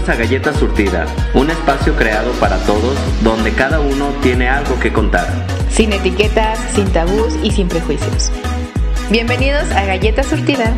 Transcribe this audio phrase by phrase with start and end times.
[0.00, 4.90] Bienvenidos a Galleta Surtida, un espacio creado para todos donde cada uno tiene algo que
[4.92, 5.26] contar.
[5.68, 8.32] Sin etiquetas, sin tabús y sin prejuicios.
[9.10, 10.72] Bienvenidos a Galleta Surtida.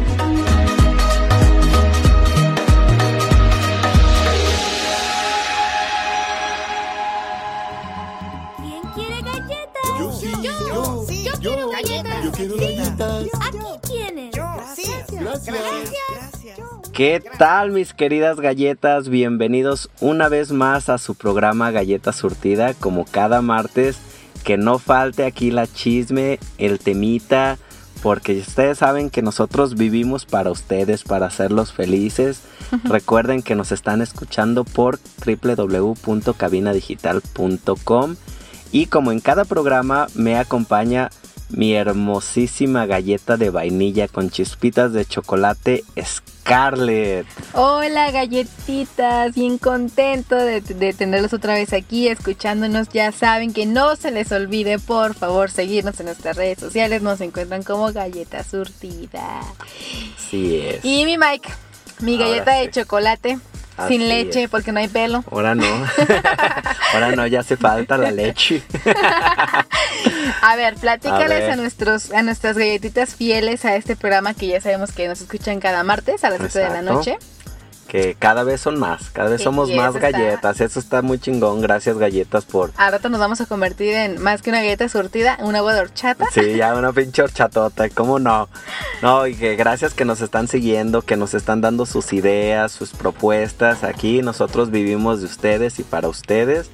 [17.04, 19.08] ¿Qué tal mis queridas galletas?
[19.08, 23.98] Bienvenidos una vez más a su programa Galleta Surtida, como cada martes.
[24.44, 27.58] Que no falte aquí la chisme, el temita,
[28.04, 32.42] porque ustedes saben que nosotros vivimos para ustedes, para hacerlos felices.
[32.84, 38.14] Recuerden que nos están escuchando por www.cabinadigital.com
[38.70, 41.11] y como en cada programa me acompaña
[41.53, 47.27] mi hermosísima galleta de vainilla con chispitas de chocolate Scarlett.
[47.53, 52.89] Hola galletitas, bien contento de, de tenerlos otra vez aquí escuchándonos.
[52.89, 57.03] Ya saben que no se les olvide por favor seguirnos en nuestras redes sociales.
[57.03, 59.41] Nos encuentran como Galleta Surtida.
[60.16, 60.84] Sí es.
[60.84, 61.48] Y mi Mike,
[62.00, 63.39] mi galleta de chocolate
[63.77, 64.50] Así sin leche es.
[64.50, 65.25] porque no hay pelo.
[65.31, 65.64] Ahora no.
[66.94, 68.62] Ahora no, ya hace falta la leche.
[70.43, 74.93] A ver, platícales A nuestros, a nuestras galletitas fieles a este programa que ya sabemos
[74.93, 77.19] que nos escuchan cada martes a las 7 de la noche.
[77.89, 80.61] Que cada vez son más, cada vez Sí, somos más está- galletas.
[80.62, 81.61] Eso está muy chingón.
[81.61, 82.73] Gracias galletas por...
[82.77, 86.27] Rato nos vamos a convertir en más que una galleta surtida, una agua de horchata.
[86.33, 88.49] Sí, ya una pinche horchatota, ¿cómo no?
[89.03, 92.93] No, y que gracias que nos están siguiendo, que nos están dando sus ideas, sus
[92.93, 93.84] propuestas.
[93.84, 96.71] Aquí nosotros vivimos de ustedes y para ustedes.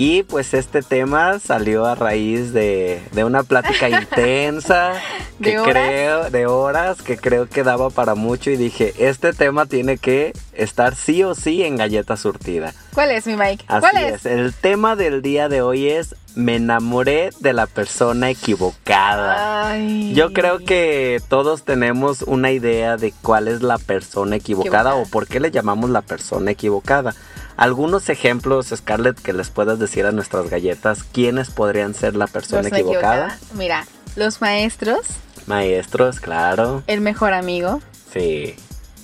[0.00, 4.92] Y pues este tema salió a raíz de, de una plática intensa,
[5.40, 5.72] ¿De que horas?
[5.72, 10.32] creo, de horas, que creo que daba para mucho y dije, este tema tiene que
[10.52, 12.72] estar sí o sí en galleta surtida.
[12.94, 13.64] ¿Cuál es, mi Mike?
[13.66, 14.24] Así ¿Cuál es.
[14.24, 19.70] el tema del día de hoy es me enamoré de la persona equivocada.
[19.72, 20.12] Ay.
[20.14, 24.94] Yo creo que todos tenemos una idea de cuál es la persona equivocada, Equivocada.
[24.94, 27.14] o por qué le llamamos la persona equivocada.
[27.58, 32.68] Algunos ejemplos, Scarlett, que les puedas decir a nuestras galletas, ¿quiénes podrían ser la persona
[32.68, 33.36] equivocada?
[33.54, 35.00] Mira, los maestros,
[35.46, 36.84] Maestros, claro.
[36.86, 37.80] el mejor amigo,
[38.12, 38.54] Sí.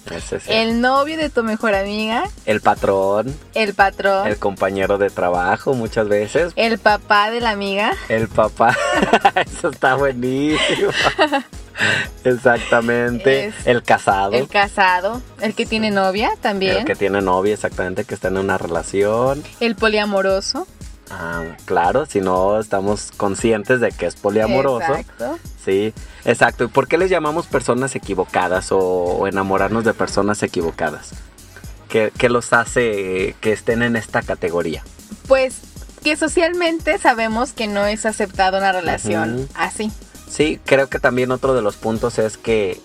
[0.08, 0.52] Ese sí.
[0.52, 6.08] el novio de tu mejor amiga, El patrón, el patrón, el compañero de trabajo muchas
[6.08, 8.76] veces, el papá de la amiga, El papá,
[9.46, 10.90] eso está buenísimo.
[12.24, 13.46] Exactamente.
[13.46, 14.32] Es- el casado.
[14.32, 18.38] el casado, el que tiene novia también, el que tiene novia, exactamente, que está en
[18.38, 19.42] una relación.
[19.60, 20.66] el poliamoroso.
[21.10, 24.94] Ah, claro, si no estamos conscientes de que es poliamoroso.
[24.94, 25.38] Exacto.
[25.62, 25.92] Sí,
[26.24, 26.64] exacto.
[26.64, 31.10] ¿Y por qué les llamamos personas equivocadas o, o enamorarnos de personas equivocadas?
[31.88, 34.82] ¿Qué, qué los hace que estén en esta categoría?
[35.28, 35.56] Pues
[36.02, 39.92] que socialmente sabemos que no es aceptada una relación así.
[40.34, 42.80] Sí, creo que también otro de los puntos es que,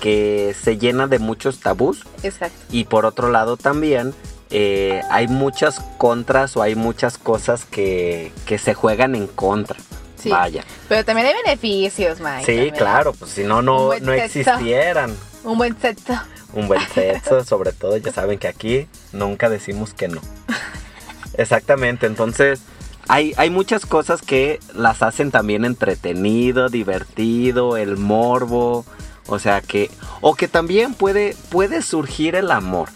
[0.00, 2.56] que se llena de muchos tabús Exacto.
[2.70, 4.14] y por otro lado también
[4.48, 9.76] eh, hay muchas contras o hay muchas cosas que, que se juegan en contra.
[10.18, 10.30] Sí.
[10.30, 10.64] Vaya.
[10.88, 12.46] Pero también hay beneficios, Mike.
[12.46, 12.74] Sí, también.
[12.74, 15.14] claro, pues si no, no, no existieran.
[15.44, 16.14] Un buen sexo.
[16.54, 20.22] Un buen sexo, sobre todo, ya saben que aquí nunca decimos que no.
[21.34, 22.62] Exactamente, entonces
[23.08, 28.84] hay, hay muchas cosas que las hacen también entretenido, divertido, el morbo,
[29.26, 29.90] o sea que,
[30.20, 32.88] o que también puede, puede surgir el amor,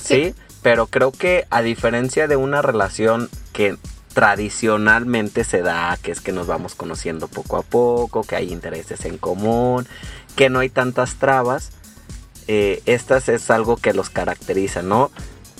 [0.00, 0.34] ¿sí?
[0.62, 3.76] Pero creo que a diferencia de una relación que
[4.12, 9.04] tradicionalmente se da, que es que nos vamos conociendo poco a poco, que hay intereses
[9.04, 9.86] en común,
[10.36, 11.70] que no hay tantas trabas,
[12.48, 15.10] eh, estas es algo que los caracteriza, ¿no?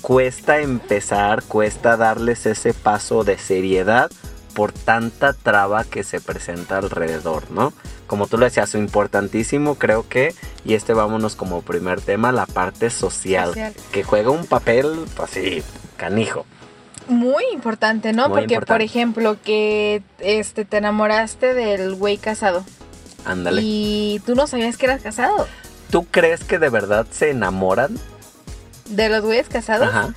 [0.07, 4.09] Cuesta empezar, cuesta darles ese paso de seriedad
[4.53, 7.73] por tanta traba que se presenta alrededor, ¿no?
[8.07, 10.33] Como tú lo decías, importantísimo creo que,
[10.63, 13.73] y este vámonos como primer tema, la parte social, Social.
[13.91, 15.61] que juega un papel así,
[15.97, 16.45] canijo.
[17.09, 18.29] Muy importante, ¿no?
[18.29, 22.63] Muy Porque, por ejemplo, que este te enamoraste del güey casado
[23.25, 23.59] Ándale.
[23.61, 25.47] y tú no sabías que eras casado.
[25.91, 27.97] ¿Tú crees que de verdad se enamoran?
[28.89, 29.87] ¿De los güeyes casados?
[29.87, 30.13] Ajá.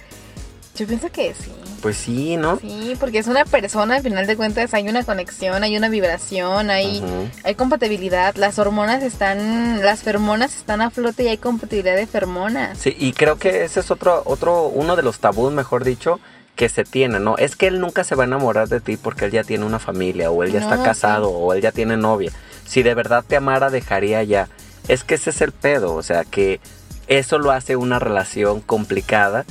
[0.77, 1.53] Yo pienso que sí.
[1.83, 2.59] Pues sí, ¿no?
[2.59, 6.69] Sí, porque es una persona, al final de cuentas hay una conexión, hay una vibración,
[6.71, 7.03] hay,
[7.43, 8.35] hay compatibilidad.
[8.37, 12.79] Las hormonas están, las fermonas están a flote y hay compatibilidad de fermonas.
[12.79, 16.21] Sí, y creo que ese es otro, otro, uno de los tabús, mejor dicho,
[16.55, 17.39] que se tiene, ¿no?
[17.39, 19.79] Es que él nunca se va a enamorar de ti porque él ya tiene una
[19.79, 20.83] familia, o él ya No, está sí.
[20.85, 22.31] casado, o él ya tiene novia.
[22.67, 24.49] Si de verdad te amara, dejaría ya.
[24.87, 26.61] Es que ese es el pedo, o sea, que
[27.11, 29.45] eso lo hace una relación complicada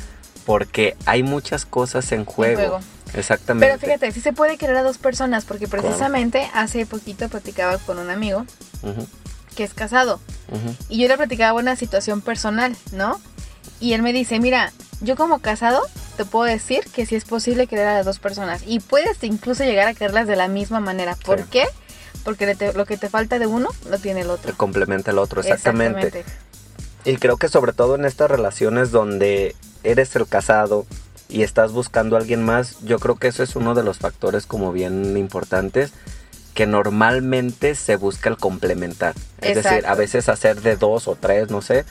[0.46, 2.56] porque hay muchas cosas en juego.
[2.58, 2.80] juego.
[3.14, 3.68] Exactamente.
[3.68, 8.00] Pero fíjate, sí se puede querer a dos personas, porque precisamente hace poquito platicaba con
[8.00, 8.46] un amigo
[9.56, 10.20] que es casado.
[10.90, 13.20] Y yo le platicaba una situación personal, ¿no?
[13.80, 14.72] Y él me dice, mira,
[15.02, 15.82] yo como casado
[16.18, 18.62] te puedo decir que sí es posible querer a las dos personas.
[18.66, 21.16] Y puedes incluso llegar a quererlas de la misma manera.
[21.26, 21.46] ¿Por Sí.
[21.52, 21.66] qué?
[22.24, 24.52] Porque te- lo que te falta de uno, lo tiene el otro.
[24.52, 26.26] Que complementa el otro, exactamente.
[27.06, 30.86] Y creo que sobre todo en estas relaciones donde eres el casado
[31.30, 34.46] y estás buscando a alguien más, yo creo que eso es uno de los factores
[34.46, 35.92] como bien importantes
[36.54, 39.14] que normalmente se busca el complementar.
[39.40, 41.86] Es decir, a veces hacer de dos o tres, no sé,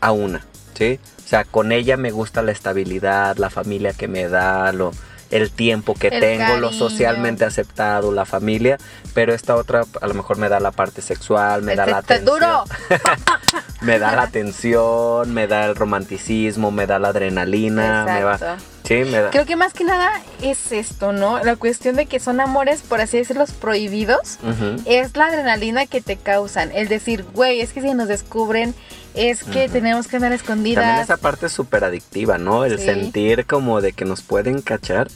[0.00, 0.44] a una,
[0.74, 0.98] ¿sí?
[1.24, 4.90] O sea, con ella me gusta la estabilidad, la familia que me da, lo,
[5.30, 8.78] el tiempo que El tengo, lo socialmente aceptado, la familia,
[9.14, 12.26] pero esta otra a lo mejor me da la parte sexual, me da la atención.
[12.26, 12.64] duro.
[13.80, 18.38] Me da la atención, me da el romanticismo, me da la adrenalina, me va.
[18.84, 19.30] Sí, me da.
[19.30, 20.10] Creo que más que nada
[20.42, 21.42] es esto, ¿no?
[21.42, 24.38] La cuestión de que son amores, por así decirlo, prohibidos.
[24.84, 26.70] Es la adrenalina que te causan.
[26.72, 28.74] El decir, güey, es que si nos descubren,
[29.14, 30.84] es que tenemos que andar escondidas.
[30.84, 32.64] También esa parte es súper adictiva, ¿no?
[32.64, 32.84] El Sí.
[32.84, 35.08] sentir como de que nos pueden cachar,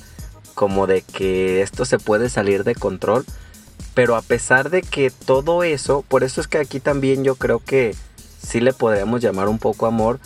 [0.54, 3.24] como de que esto se puede salir de control.
[3.94, 7.60] Pero a pesar de que todo eso, por eso es que aquí también yo creo
[7.60, 7.94] que
[8.46, 10.20] sí le podríamos llamar un poco amor,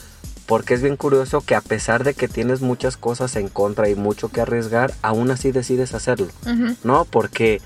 [0.47, 3.95] porque es bien curioso que a pesar de que tienes muchas cosas en contra y
[3.95, 6.29] mucho que arriesgar, aún así decides hacerlo.
[6.85, 7.05] ¿no?
[7.05, 7.61] Porque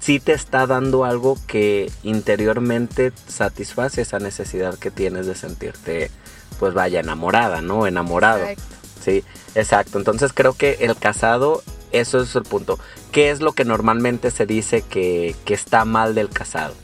[0.00, 6.10] sí te está dando algo que interiormente satisface esa necesidad que tienes de sentirte,
[6.58, 7.86] pues vaya, enamorada, ¿no?
[7.86, 8.44] Enamorado.
[8.44, 8.76] Exacto.
[9.04, 9.98] Sí, exacto.
[9.98, 12.78] Entonces creo que el casado, eso es el punto.
[13.10, 16.74] ¿Qué es lo que normalmente se dice que, que está mal del casado?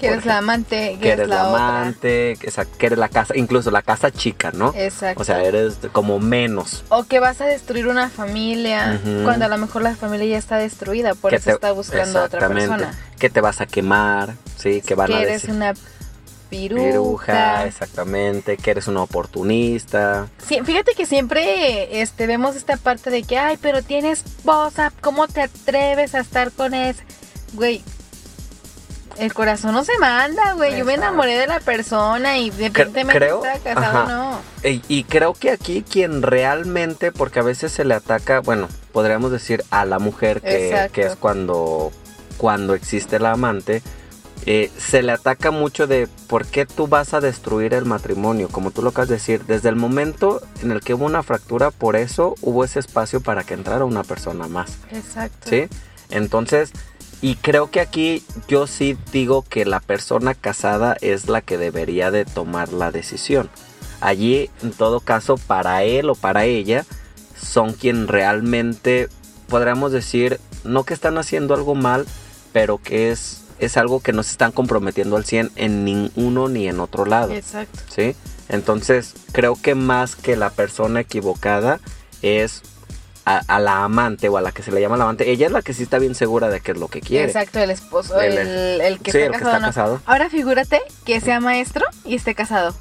[0.00, 1.68] Que eres la amante, que, eres la otra.
[1.80, 2.36] amante,
[2.78, 4.72] que, eres la casa, incluso la casa chica, ¿no?
[4.76, 5.20] Exacto.
[5.20, 6.82] O sea, eres como menos.
[6.88, 10.56] O que vas a destruir una familia cuando a lo mejor la familia ya está
[10.58, 12.94] destruida, por que eso te- está buscando a otra persona.
[13.18, 15.50] Que te vas a quemar, sí, que van que a eres decir.
[15.54, 15.74] una
[16.48, 16.84] piruja.
[16.90, 20.26] Piruja, exactamente, que eres una oportunista.
[20.46, 25.28] Sí, fíjate que siempre este, vemos esta parte de que, ay, pero tienes esposa, ¿cómo
[25.28, 27.02] te atreves a estar con esa?
[27.52, 27.82] Güey,
[29.20, 30.76] el corazón no se manda, güey.
[30.78, 34.12] Yo me enamoré de la persona y independientemente creo- está casado o ajá.
[34.12, 34.68] no.
[34.68, 39.30] Y, y creo que aquí quien realmente, porque a veces se le ataca, bueno, podríamos
[39.32, 41.92] decir a la mujer que, que es cuando,
[42.36, 43.82] cuando existe la amante,
[44.46, 48.70] eh, se le ataca mucho de por qué tú vas a destruir el matrimonio, como
[48.70, 51.94] tú lo acabas de decir, desde el momento en el que hubo una fractura, por
[51.94, 54.78] eso hubo ese espacio para que entrara una persona más.
[54.92, 55.50] Exacto.
[55.50, 55.68] ¿Sí?
[56.08, 56.72] Entonces,
[57.22, 62.10] y creo que aquí yo sí digo que la persona casada es la que debería
[62.10, 63.50] de tomar la decisión.
[64.00, 66.86] Allí, en todo caso, para él o para ella,
[67.38, 69.08] son quien realmente,
[69.48, 72.06] podríamos decir, no que están haciendo algo mal,
[72.52, 76.48] pero que es, es algo que no se están comprometiendo al 100 en ni uno
[76.48, 77.32] ni en otro lado.
[77.32, 77.80] Exacto.
[77.94, 78.16] ¿sí?
[78.48, 81.80] Entonces, creo que más que la persona equivocada
[82.22, 82.62] es
[83.24, 85.30] a, a la amante o a la que se le llama la amante.
[85.30, 87.26] Ella es la que sí está bien segura de qué es lo que quiere.
[87.26, 89.50] Exacto, el esposo, El- el, el que sí, está el que casado.
[89.56, 89.66] está ¿no?
[89.66, 90.02] casado.
[90.06, 92.74] Ahora figúrate que sea maestro y esté casado.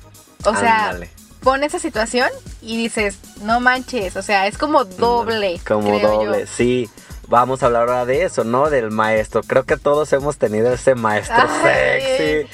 [0.46, 1.10] O sea, Ándale.
[1.42, 2.30] pon esa situación
[2.62, 5.60] y dices, no manches, o sea, es como doble.
[5.68, 6.48] Como doble, yo.
[6.48, 6.90] sí.
[7.32, 8.72] Vamos a hablar ahora de eso, ¿no?
[8.72, 9.44] Del maestro.
[9.44, 12.02] Creo que todos hemos tenido ese maestro Ay.
[12.02, 12.50] sexy.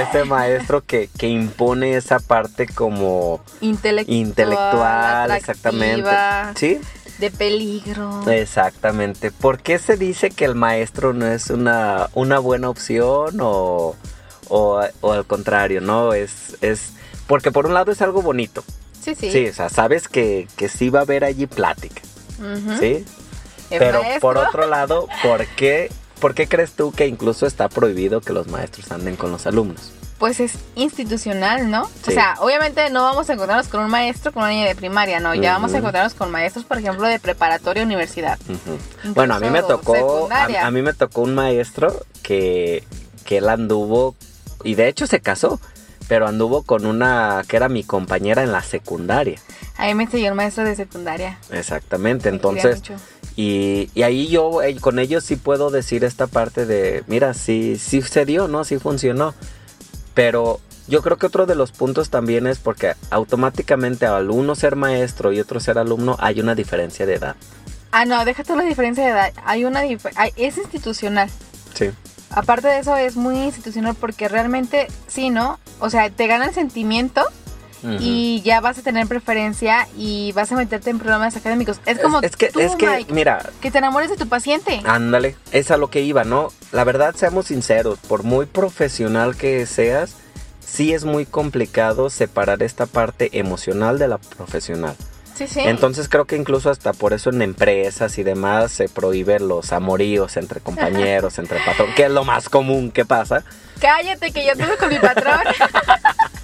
[0.00, 6.10] Ese maestro que, que impone esa parte como Intelectual, intelectual, exactamente.
[6.56, 6.78] Sí,
[7.22, 8.28] De peligro.
[8.28, 9.30] Exactamente.
[9.30, 13.94] ¿Por qué se dice que el maestro no es una, una buena opción o,
[14.48, 16.14] o, o al contrario, no?
[16.14, 16.94] Es, es
[17.28, 18.64] porque por un lado es algo bonito.
[19.00, 19.30] Sí, sí.
[19.30, 22.02] Sí, o sea, sabes que, que sí va a haber allí plática.
[22.80, 23.04] ¿sí?
[23.70, 28.20] Pero maestro, por otro lado, ¿por qué, ¿por qué crees tú que incluso está prohibido
[28.20, 29.92] que los maestros anden con los alumnos?
[30.22, 31.90] Pues es institucional, ¿no?
[32.06, 35.18] O sea, obviamente no vamos a encontrarnos con un maestro con una niña de primaria,
[35.18, 35.34] no.
[35.34, 38.38] Ya vamos a encontrarnos con maestros, por ejemplo, de preparatoria universidad.
[39.16, 42.84] Bueno, a mí me tocó, a, a mí me tocó un maestro que,
[43.24, 44.14] que él anduvo
[44.62, 45.58] y de hecho se casó,
[46.06, 49.40] pero anduvo con una que era mi compañera en la secundaria.
[49.76, 51.40] A mí me enseñó el maestro de secundaria.
[51.50, 52.80] Exactamente, Me entonces
[53.34, 57.76] y, y ahí yo eh, con ellos sí puedo decir esta parte de, mira, sí
[57.76, 58.62] sí se dio, ¿no?
[58.62, 59.34] Sí funcionó.
[60.14, 64.76] Pero yo creo que otro de los puntos también es porque automáticamente al uno ser
[64.76, 67.36] maestro y otro ser alumno hay una diferencia de edad.
[67.92, 69.32] Ah, no, déjate la diferencia de edad.
[69.44, 71.30] Hay una dif- hay- es institucional.
[71.74, 71.90] Sí.
[72.30, 75.58] Aparte de eso, es muy institucional porque realmente, sí, ¿no?
[75.80, 77.22] O sea, te gana el sentimiento
[77.82, 77.96] Ujú.
[78.00, 81.80] y ya vas a tener preferencia y vas a meterte en programas académicos.
[81.84, 84.80] Es como es que, tú, es que Mike, mira, que te enamores de tu paciente.
[84.84, 86.48] Ándale, es a lo que iba, ¿no?
[86.70, 90.14] La verdad, seamos sinceros, por muy profesional que seas,
[90.64, 94.94] sí es muy complicado separar esta parte emocional de la profesional.
[95.34, 95.60] Sí, sí.
[95.60, 100.36] Entonces creo que incluso hasta por eso en empresas y demás se prohíben los amoríos
[100.36, 103.42] entre compañeros, entre patrón, que es lo más común que pasa.
[103.80, 105.40] Cállate que yo tuve con mi patrón.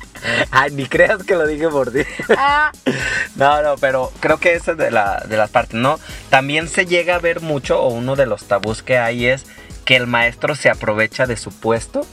[0.50, 2.00] Ay, ni creas que lo dije por ti.
[2.36, 2.72] ah,
[3.36, 5.98] No, no, pero creo que esa es de, la, de las partes, ¿no?
[6.30, 9.44] También se llega a ver mucho, o uno de los tabús que hay es
[9.84, 12.04] que el maestro se aprovecha de su puesto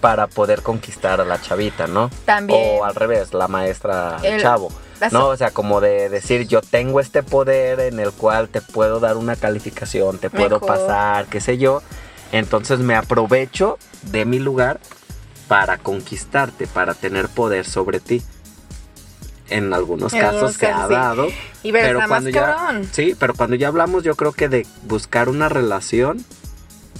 [0.00, 2.10] para poder conquistar a la chavita, ¿no?
[2.24, 2.78] También.
[2.80, 4.70] O al revés, la maestra al El- chavo.
[5.10, 9.00] No, o sea, como de decir, yo tengo este poder en el cual te puedo
[9.00, 10.66] dar una calificación, te puedo Mejor.
[10.66, 11.82] pasar, qué sé yo.
[12.32, 14.80] Entonces me aprovecho de mi lugar
[15.54, 18.20] para conquistarte, para tener poder sobre ti.
[19.48, 20.92] En algunos En casos se ha sí.
[20.92, 21.28] dado.
[21.62, 22.88] y Pero cuando más ya, cabrón.
[22.90, 26.24] sí, pero cuando ya hablamos, yo creo que de buscar una relación,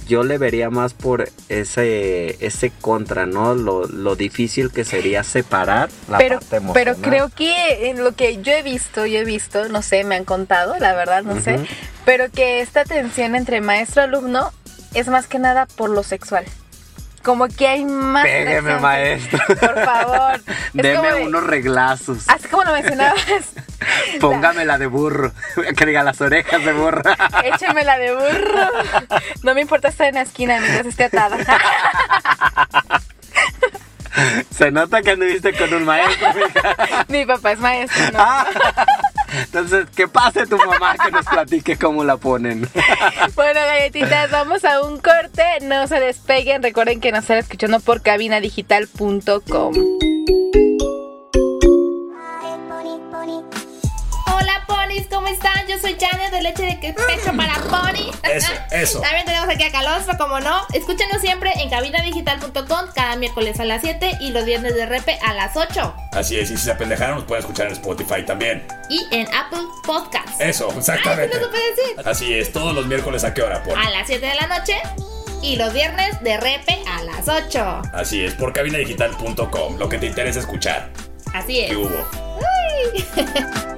[0.07, 3.55] yo le vería más por ese, ese contra, ¿no?
[3.55, 6.95] Lo, lo difícil que sería separar la pero, parte emocional.
[6.95, 10.15] pero creo que en lo que yo he visto, yo he visto, no sé, me
[10.15, 11.59] han contado, la verdad, no sé,
[12.05, 14.53] pero que esta tensión entre maestro-alumno
[14.93, 16.45] es más que nada por lo sexual.
[17.25, 18.21] Como que hay más.
[18.23, 18.77] Presencia.
[18.77, 19.39] maestro.
[19.47, 20.41] Por favor.
[20.73, 22.29] Deme de- unos reglazos.
[22.29, 23.19] Así como lo mencionabas,
[24.21, 25.31] Póngamela de burro.
[25.77, 27.01] Que diga las orejas de burro.
[27.43, 28.69] échamela de burro.
[29.43, 31.37] No me importa estar en la esquina mientras esté atada.
[34.49, 36.27] Se nota que anduviste con un maestro.
[37.09, 38.19] Mi papá es maestro, ¿no?
[38.19, 38.45] Ah.
[39.43, 42.67] Entonces, que pase tu mamá que nos platique cómo la ponen.
[43.35, 45.43] Bueno, galletitas, vamos a un corte.
[45.63, 46.63] No se despeguen.
[46.63, 49.73] Recuerden que nos están escuchando por cabinadigital.com.
[54.27, 55.67] Hola ponis, ¿cómo están?
[55.67, 58.11] Yo soy Janet de Leche de Pecho para Pony.
[58.23, 59.01] Eso, eso.
[59.01, 60.65] También tenemos aquí a Calostro, como no.
[60.73, 65.33] Escúchenos siempre en cabinadigital.com cada miércoles a las 7 y los viernes de repe a
[65.33, 65.95] las 8.
[66.11, 68.65] Así es, y si se apendejaron, nos pueden escuchar en Spotify también.
[68.89, 70.39] Y en Apple Podcasts.
[70.39, 71.35] Eso, exactamente.
[71.35, 72.07] Ay, sí supe decir.
[72.07, 73.77] Así es, todos los miércoles a qué hora, por.
[73.77, 74.75] A las 7 de la noche
[75.41, 77.81] y los viernes de repe a las 8.
[77.93, 80.89] Así es, por cabinadigital.com, lo que te interesa escuchar.
[81.33, 81.69] Así es.
[81.69, 82.05] ¿Qué hubo?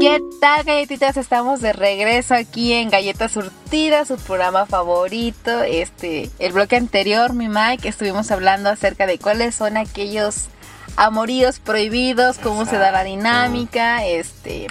[0.00, 1.16] ¿Qué tal, galletitas?
[1.16, 5.62] Estamos de regreso aquí en Galletas Surtidas, su programa favorito.
[5.62, 10.46] Este, el bloque anterior, mi Mike, estuvimos hablando acerca de cuáles son aquellos
[10.96, 14.68] amoríos prohibidos, cómo se da la dinámica, este,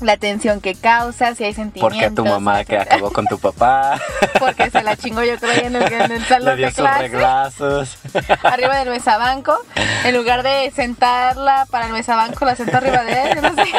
[0.00, 1.98] la tensión que causa, si hay sentimientos.
[1.98, 4.00] Porque tu mamá que acabó con tu papá.
[4.38, 6.80] Porque se la chingó yo creo en el, en el Le salón dio de sus
[6.80, 7.02] clase.
[7.02, 7.98] reglazos.
[8.42, 9.56] arriba del mesabanco.
[10.04, 13.42] En lugar de sentarla para el mesabanco, la sentó arriba de él.
[13.42, 13.72] No sé.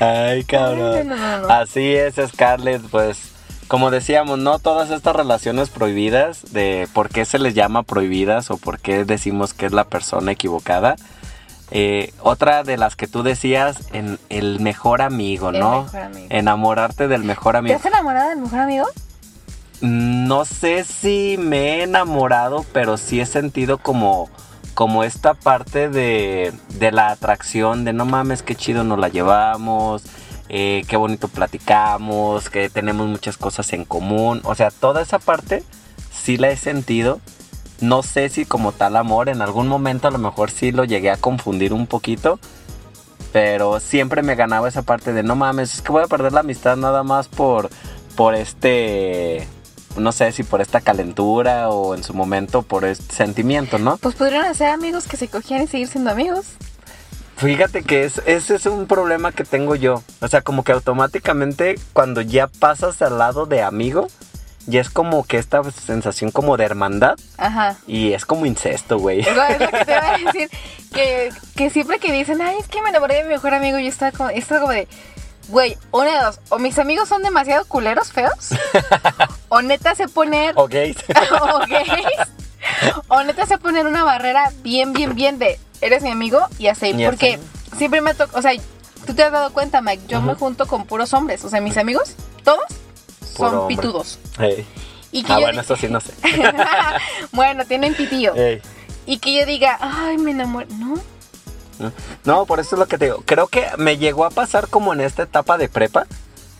[0.00, 0.96] Ay, cabrón.
[0.96, 1.48] Ay, no, no, no.
[1.48, 3.34] Así es, Scarlett, pues
[3.68, 8.56] como decíamos, no todas estas relaciones prohibidas de por qué se les llama prohibidas o
[8.58, 10.96] por qué decimos que es la persona equivocada.
[11.76, 15.82] Eh, otra de las que tú decías, en el mejor amigo, El ¿no?
[15.82, 16.26] mejor amigo.
[16.30, 17.76] Enamorarte del mejor ¿Te amigo.
[17.76, 18.86] has enamorado del mejor amigo?
[19.80, 24.30] No sé si me he enamorado, pero sí he sentido como,
[24.74, 30.04] como esta parte de, de la atracción, de no mames, qué chido nos la llevamos,
[30.48, 34.40] eh, qué bonito platicamos, que tenemos muchas cosas en común.
[34.44, 35.64] O sea, toda esa parte
[36.16, 37.20] sí la he sentido.
[37.80, 41.10] No sé si como tal amor, en algún momento a lo mejor sí lo llegué
[41.10, 42.38] a confundir un poquito.
[43.32, 46.40] Pero siempre me ganaba esa parte de no mames, es que voy a perder la
[46.40, 47.68] amistad nada más por,
[48.14, 49.48] por este,
[49.96, 53.96] no sé si por esta calentura o en su momento por este sentimiento, ¿no?
[53.96, 56.46] Pues podrían ser amigos que se cogían y seguir siendo amigos.
[57.36, 60.02] Fíjate que es, ese es un problema que tengo yo.
[60.20, 64.06] O sea, como que automáticamente cuando ya pasas al lado de amigo,
[64.66, 67.76] ya es como que esta sensación como de hermandad Ajá.
[67.86, 69.20] y es como incesto, güey.
[69.20, 70.50] Es lo, es lo que te iba a decir.
[70.92, 73.88] Que, que siempre que dicen, ay, es que me enamoré de mi mejor amigo, yo
[73.88, 74.86] estaba como, estaba como de,
[75.48, 78.50] güey, una de dos, o mis amigos son demasiado culeros, feos,
[79.48, 80.96] o neta sé poner, O gays.
[81.42, 82.28] o gays,
[83.08, 86.92] o neta sé poner una barrera bien, bien, bien de, eres mi amigo y así,
[86.96, 87.40] Y porque
[87.76, 88.52] siempre me toca, o sea,
[89.04, 91.76] tú te has dado cuenta, Mike, yo me junto con puros hombres, o sea, mis
[91.76, 92.64] amigos, todos,
[93.36, 93.76] Puro son hombre.
[93.76, 94.18] pitudos.
[94.38, 94.66] Ey.
[95.12, 96.12] Y que Ah, bueno, eso sí no sé.
[97.32, 98.34] bueno, tienen pitillo.
[99.06, 100.66] Y que yo diga, ay, me enamoré.
[100.78, 100.96] No,
[102.24, 103.22] No, por eso es lo que te digo.
[103.24, 106.06] Creo que me llegó a pasar como en esta etapa de prepa,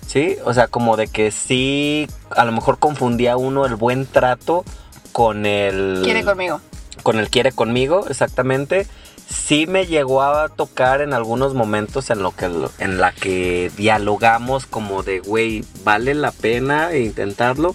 [0.06, 0.36] ¿Sí?
[0.44, 4.64] O sea, como de que sí, a lo mejor confundía uno el buen trato
[5.12, 6.02] con el...
[6.04, 6.60] Quiere conmigo.
[7.02, 8.86] Con el quiere conmigo, exactamente.
[9.28, 14.66] Sí me llegó a tocar en algunos momentos en lo que en la que dialogamos
[14.66, 17.74] como de, güey, vale la pena intentarlo,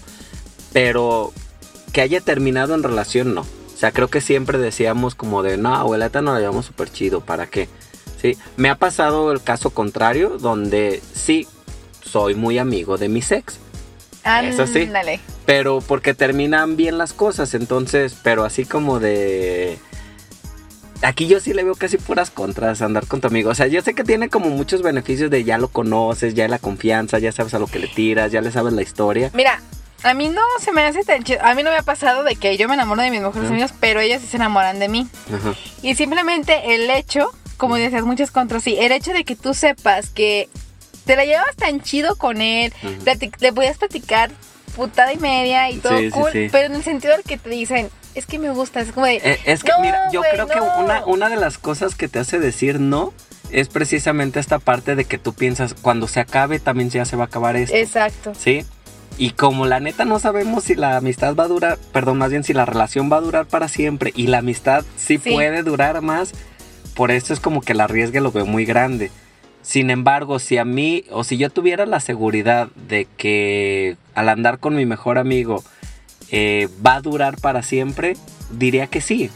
[0.72, 1.32] pero
[1.92, 3.42] que haya terminado en relación no.
[3.42, 7.20] O sea, creo que siempre decíamos como de, no, abuelita nos la llevamos súper chido,
[7.20, 7.68] ¿para qué?
[8.20, 11.48] Sí, me ha pasado el caso contrario, donde sí,
[12.02, 13.58] soy muy amigo de mi ex.
[14.42, 14.90] Eso sí.
[15.46, 19.78] Pero porque terminan bien las cosas, entonces, pero así como de...
[21.02, 23.50] Aquí yo sí le veo casi puras contras andar con tu amigo.
[23.50, 26.58] O sea, yo sé que tiene como muchos beneficios de ya lo conoces, ya la
[26.58, 29.30] confianza, ya sabes a lo que le tiras, ya le sabes la historia.
[29.32, 29.62] Mira,
[30.02, 31.40] a mí no se me hace tan chido.
[31.42, 33.48] A mí no me ha pasado de que yo me enamoro de mis mejores Ajá.
[33.54, 35.06] amigos, pero ellos sí se enamoran de mí.
[35.34, 35.54] Ajá.
[35.82, 40.10] Y simplemente el hecho, como decías, muchas contras, sí, el hecho de que tú sepas
[40.10, 40.50] que
[41.06, 42.74] te la llevas tan chido con él,
[43.40, 44.30] le podías platicar
[44.76, 46.48] putada y media y todo Sí, sí, cool, sí.
[46.52, 49.16] pero en el sentido de que te dicen, es que me gusta, es como de,
[49.16, 50.78] Eh, es que, "No, mira, yo creo que no".
[50.84, 53.12] una, una de las cosas que te hace decir no
[53.50, 57.24] es precisamente esta parte de que tú piensas, cuando se acabe también ya se va
[57.24, 57.74] a acabar esto.
[57.76, 58.32] Exacto.
[58.38, 58.64] ¿Sí?
[59.18, 62.44] Y como la neta no sabemos si la amistad va a durar, perdón, más bien
[62.44, 65.32] si la relación va a durar para siempre y la amistad sí, Sí.
[65.32, 66.32] puede durar más,
[66.94, 69.10] por eso es como que el arriesgue lo veo muy grande.
[69.62, 74.58] Sin embargo, si a mí o si yo tuviera la seguridad de que al andar
[74.58, 75.62] con mi mejor amigo
[76.30, 78.16] eh, va a durar para siempre,
[78.50, 79.30] diría que sí.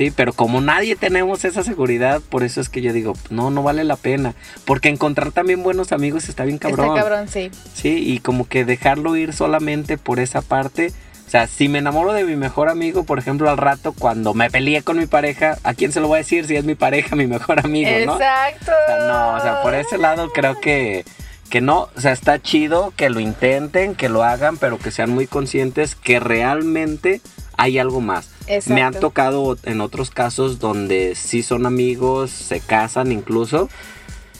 [0.00, 3.62] Sí, pero como nadie tenemos esa seguridad, por eso es que yo digo, no, no
[3.62, 4.34] vale la pena.
[4.64, 6.96] Porque encontrar también buenos amigos está bien cabrón.
[6.96, 7.50] Está cabrón, sí.
[7.74, 10.94] Sí, y como que dejarlo ir solamente por esa parte.
[11.26, 14.50] O sea, si me enamoro de mi mejor amigo, por ejemplo, al rato cuando me
[14.50, 17.14] peleé con mi pareja, ¿a quién se lo voy a decir si es mi pareja,
[17.14, 18.14] mi mejor amigo, no?
[18.14, 18.72] Exacto.
[18.72, 21.04] O sea, no, o sea, por ese lado creo que,
[21.50, 25.10] que no, o sea, está chido que lo intenten, que lo hagan, pero que sean
[25.10, 27.20] muy conscientes que realmente
[27.56, 28.30] hay algo más.
[28.46, 28.74] Exacto.
[28.74, 33.68] Me han tocado en otros casos donde sí son amigos, se casan incluso,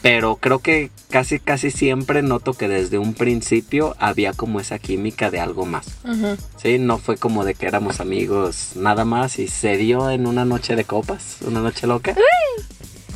[0.03, 5.31] pero creo que casi casi siempre noto que desde un principio había como esa química
[5.31, 5.87] de algo más.
[6.05, 6.37] Ujú.
[6.57, 10.45] Sí, no fue como de que éramos amigos nada más y se dio en una
[10.45, 12.15] noche de copas, una noche loca.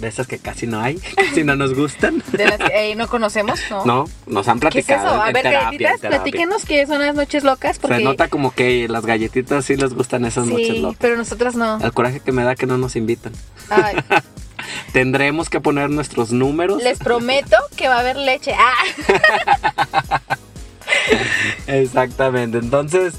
[0.05, 2.23] De esas que casi no hay, casi no nos gustan.
[2.33, 3.87] De las que eh, no conocemos, ¿no?
[3.87, 5.15] No, nos han ¿Qué es platicado.
[5.15, 5.23] eso?
[5.23, 7.97] A ver, terapia, galletitas, platíquenos qué son las noches locas, porque...
[7.97, 10.99] Se nota como que las galletitas sí les gustan esas noches locas.
[11.01, 11.79] pero nosotras no.
[11.81, 13.33] El coraje que me da que no nos invitan.
[13.71, 13.97] Ay,
[14.93, 16.83] Tendremos que poner nuestros números.
[16.83, 18.53] les prometo que va a haber leche.
[18.59, 20.21] Ah,
[21.67, 22.59] Exactamente.
[22.59, 23.15] Entonces,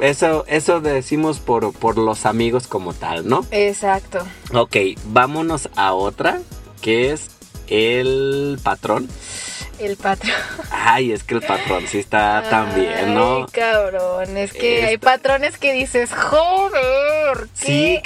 [0.00, 3.44] eso, eso decimos por, por los amigos como tal, ¿no?
[3.50, 4.26] exacto.
[4.52, 6.40] Ok, vámonos a otra,
[6.80, 7.30] que es
[7.68, 9.08] el patrón.
[9.78, 10.32] El patrón.
[10.70, 13.36] Ay, es que el patrón sí está tan ¿no?
[13.38, 14.36] Ay, cabrón.
[14.36, 17.48] Es que hay Este- patrones que dices, joder.
[17.54, 17.98] Sí,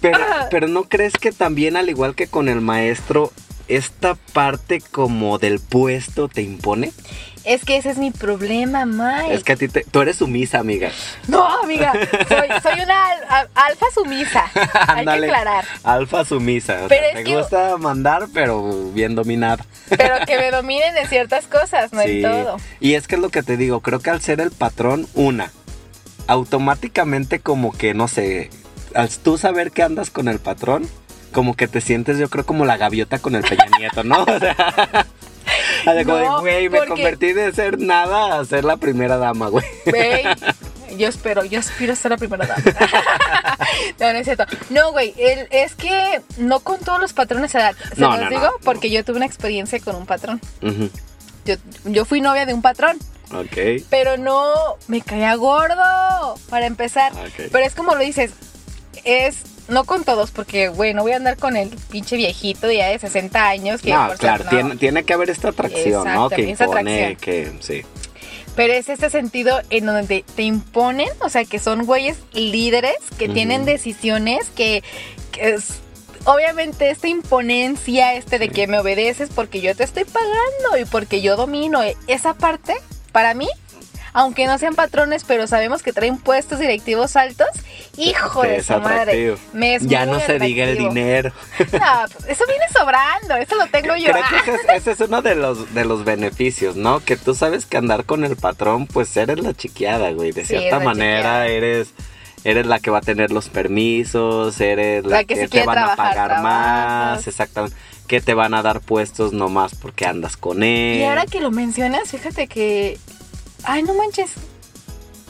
[0.00, 0.48] pero, Ah.
[0.50, 3.32] pero ¿no crees que también, al igual que con el maestro,
[3.68, 6.92] esta parte como del puesto te impone?
[7.44, 9.34] Es que ese es mi problema, Mike.
[9.34, 10.90] Es que a ti te, tú eres sumisa, amiga.
[11.26, 11.92] No, amiga.
[12.28, 14.44] Soy, soy una al- alfa sumisa.
[14.86, 15.64] Hay que aclarar.
[15.82, 16.84] Alfa sumisa.
[16.84, 19.64] O Pero sea, es te que- gusta mandar, pero bien dominada.
[19.88, 22.22] Pero que me dominen en ciertas cosas, no Sí.
[22.24, 22.56] en todo.
[22.80, 25.50] Y es que es lo que te digo, creo que al ser el patrón, una,
[26.28, 28.50] automáticamente como que, no sé,
[28.94, 30.88] al tú saber que andas con el patrón,
[31.32, 34.22] como que te sientes, yo creo, como la gaviota con el Peña Nieto, ¿no?
[34.28, 35.06] O sea,
[36.04, 39.64] como de, güey, me porque- convertí de ser nada a ser la primera dama, güey.
[39.86, 40.22] Güey,
[40.98, 42.62] yo espero, yo aspiro a ser la primera dama.
[44.00, 44.44] no, no es cierto.
[44.70, 47.72] No, güey, el- es que no con todos los patrones se da.
[47.94, 50.40] Se No, los no, digo porque yo tuve una experiencia con un patrón.
[51.44, 52.96] Yo, yo fui novia de un patrón,
[53.34, 53.82] Ok.
[53.90, 54.44] pero no
[54.86, 57.12] me caía gordo, para empezar.
[57.12, 57.48] Ok.
[57.50, 58.30] Pero es como lo dices,
[59.04, 62.88] es no con todos, porque, güey, no voy a andar con el pinche viejito ya
[62.88, 63.82] de 60 años.
[63.82, 64.62] Que No, por claro, cierto, no.
[64.62, 66.28] tiene, tiene que haber esta atracción, ¿no?
[66.28, 67.82] Que impone, que sí.
[68.54, 72.96] Pero es este sentido en donde te, te imponen, o sea, que son güeyes líderes,
[73.18, 74.82] que tienen decisiones, que,
[75.30, 75.80] que es,
[76.24, 81.22] obviamente esta imponencia, este de que me obedeces porque yo te estoy pagando y porque
[81.22, 82.74] yo domino, eh, esa parte,
[83.10, 83.48] para mí,
[84.12, 87.48] aunque no sean patrones, pero sabemos que traen puestos directivos altos,
[87.96, 91.32] hijo de su madre, me es Ya no se diga el dinero.
[91.58, 94.10] No, eso viene sobrando, eso lo tengo yo.
[94.12, 97.00] Creo que ese es, ese es uno de los, de los beneficios, ¿no?
[97.00, 100.32] Que tú sabes que andar con el patrón, pues eres la chiqueada, güey.
[100.32, 101.46] De Sí, cierta manera chiqueada.
[101.48, 101.94] eres
[102.44, 105.78] eres la que va a tener los permisos, eres la, La que que, te van
[105.78, 106.42] a pagar trabajas.
[106.42, 107.76] más, exactamente.
[108.08, 110.98] que te van a dar puestos nomás porque andas con él.
[110.98, 112.98] Y ahora que lo mencionas, fíjate que.
[113.64, 114.30] Ay, no manches.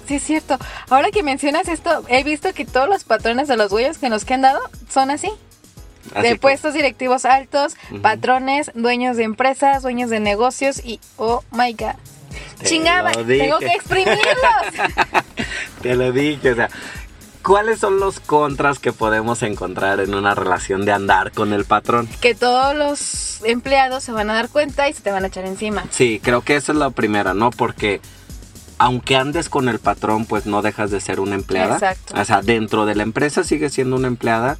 [0.08, 0.58] Sí, es cierto.
[0.90, 4.24] Ahora que mencionas esto, he visto que todos los patrones de los güeyes que nos
[4.24, 5.30] que han dado son así.
[6.14, 10.98] Así de que- puestos directivos altos, patrones, dueños de empresas, dueños de negocios y.
[11.16, 11.94] Oh my god.
[12.58, 12.68] Te
[13.24, 13.44] dije.
[13.44, 14.22] tengo que exprimirlos.
[15.82, 16.70] Te lo dije, o sea,
[17.42, 22.08] ¿cuáles son los contras que podemos encontrar en una relación de andar con el patrón?
[22.20, 25.44] que todos los empleados se van a dar cuenta y se te van a echar
[25.44, 25.84] encima.
[25.90, 27.50] Sí, creo que esa es la primera, ¿no?
[27.50, 28.00] Porque
[28.84, 31.74] aunque andes con el patrón, pues no dejas de ser una empleada.
[31.74, 32.14] Exacto.
[32.20, 34.58] O sea, dentro de la empresa sigues siendo una empleada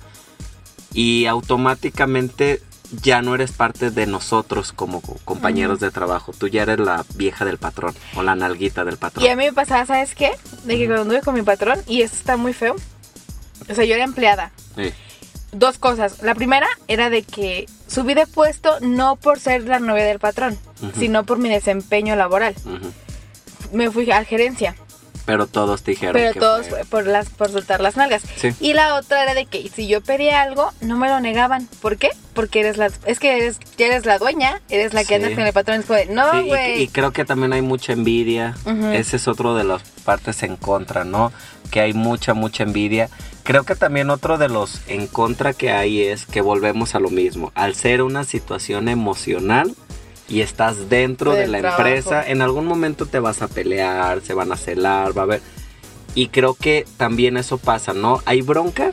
[0.92, 2.62] y automáticamente
[3.02, 6.32] ya no eres parte de nosotros como co- compañeros de trabajo.
[6.38, 9.24] Tú ya eres la vieja del patrón o la nalguita del patrón.
[9.24, 10.30] Y a mí me pasaba, ¿sabes qué?
[10.64, 12.76] De que cuando anduve con mi patrón, y esto está muy feo.
[13.68, 14.52] O sea, yo era empleada.
[14.76, 14.92] Sí.
[15.52, 16.22] Dos cosas.
[16.22, 20.58] La primera era de que subí de puesto no por ser la novia del patrón,
[20.98, 22.54] sino por mi desempeño laboral.
[23.72, 24.74] Me fui a gerencia,
[25.24, 28.22] Pero todos te dijeron pero que todos fue- por las por soltar las nalgas.
[28.37, 28.50] Sí.
[28.61, 31.68] Y la otra era de que si yo pedía algo, no me lo negaban.
[31.80, 32.11] ¿Por qué?
[32.35, 35.14] Porque eres la es que eres ya eres la dueña, eres la que Sí.
[35.14, 36.82] andas con el patrón, es como de, no, Sí, y- güey.
[36.82, 38.56] y, creo que también hay mucha envidia.
[38.92, 41.32] Ese es otro de las partes en contra, ¿no?
[41.70, 43.08] Que hay mucha, mucha envidia.
[43.44, 47.11] Creo que también otro de los en contra que hay es que volvemos a lo
[47.11, 47.52] mismo.
[47.54, 49.74] Al ser una situación emocional
[50.28, 51.82] y estás dentro de la trabajo.
[51.82, 55.42] empresa, en algún momento te vas a pelear, se van a celar, va a haber...
[56.14, 58.20] Y creo que también eso pasa, ¿no?
[58.26, 58.90] Hay bronca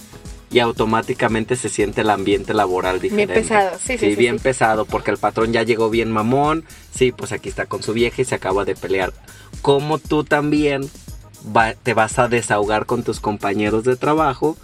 [0.52, 3.42] y automáticamente se siente el ambiente laboral Bien diferente.
[3.42, 4.44] pesado, sí, sí, sí, bien sí.
[4.44, 6.64] pesado porque el patrón ya llegó bien mamón,
[6.96, 9.14] sí, pues aquí está con su vieja y se acaba de pelear.
[9.62, 10.90] Como tú también
[11.56, 14.58] va- te vas a desahogar con tus compañeros de trabajo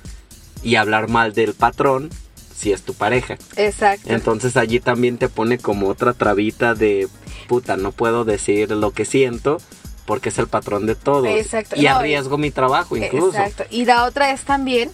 [0.63, 2.09] y hablar mal del patrón
[2.55, 3.37] si es tu pareja.
[3.55, 4.13] Exacto.
[4.13, 7.07] Entonces allí también te pone como otra trabita de
[7.47, 9.57] puta, no puedo decir lo que siento
[10.05, 11.27] porque es el patrón de todos.
[11.27, 11.75] Exacto.
[11.77, 13.37] Y No, arriesgo mi trabajo incluso.
[13.37, 13.65] Exacto.
[13.69, 14.91] Y la otra es también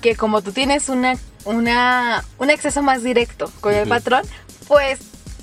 [0.00, 4.22] que como tú tienes una, una, un acceso más directo con el patrón,
[4.66, 4.98] pues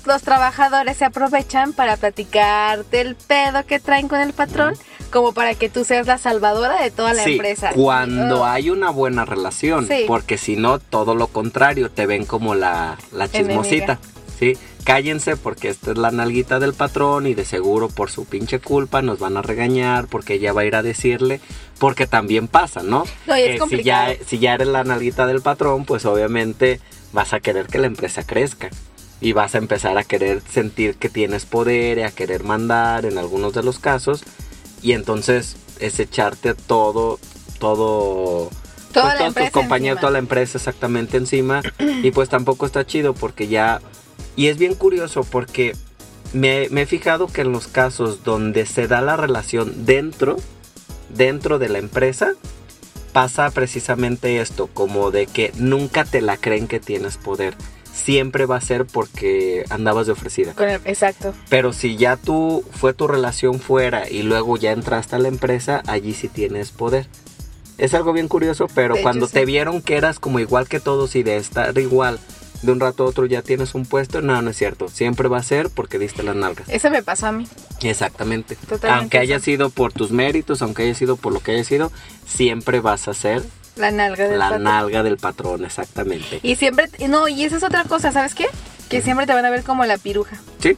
[0.06, 4.74] los trabajadores se aprovechan para platicar del pedo que traen con el patrón,
[5.10, 7.70] como para que tú seas la salvadora de toda la sí, empresa.
[7.74, 10.04] cuando Oh, hay una buena relación, Sí.
[10.06, 13.98] porque si no, todo lo contrario, te ven como la, la chismosita.
[14.38, 18.58] Sí, cállense porque esta es la nalguita del patrón y de seguro por su pinche
[18.58, 21.40] culpa nos van a regañar porque ella va a ir a decirle,
[21.78, 23.04] porque también pasa, ¿no?
[23.26, 26.80] No, y es Que si ya, si ya eres la nalguita del patrón, pues obviamente
[27.12, 28.70] vas a querer que la empresa crezca.
[29.22, 33.16] Y vas a empezar a querer sentir que tienes poder y a querer mandar en
[33.16, 34.22] algunos de los casos.
[34.82, 37.18] Y entonces es echarte todo,
[37.58, 38.50] todo,
[38.92, 41.62] Toda pues, la todos empresa tus compañeros, toda la empresa exactamente encima.
[41.78, 43.80] y pues tampoco está chido porque ya...
[44.36, 45.74] Y es bien curioso porque
[46.32, 50.36] me, me he fijado que en los casos donde se da la relación dentro,
[51.10, 52.34] dentro de la empresa,
[53.12, 57.54] pasa precisamente esto, como de que nunca te la creen que tienes poder.
[57.92, 60.54] Siempre va a ser porque andabas de ofrecida.
[60.84, 61.34] exacto.
[61.48, 65.82] Pero si ya tú fue tu relación fuera y luego ya entraste a la empresa,
[65.86, 67.06] allí sí tienes poder.
[67.78, 69.34] Es algo bien curioso, pero De hecho, cuando sí.
[69.34, 72.18] te vieron que eras como igual que todos y de estar igual
[72.62, 74.88] de un rato a otro ya tienes un puesto, no, no es cierto.
[74.88, 76.68] Siempre va a ser porque diste las nalgas.
[76.68, 77.46] Eso me pasó a mí.
[77.82, 78.54] Exactamente.
[78.56, 81.90] Totalmente aunque haya sido por tus méritos, aunque haya sido por lo que haya sido,
[82.24, 83.42] siempre vas a ser
[83.76, 84.62] La nalga del la patrón.
[84.64, 86.40] nalga del patrón, exactamente.
[86.42, 88.46] Y siempre, no, y esa es otra cosa, ¿sabes qué?
[88.88, 90.36] Que siempre te van a ver como la piruja.
[90.60, 90.76] Sí,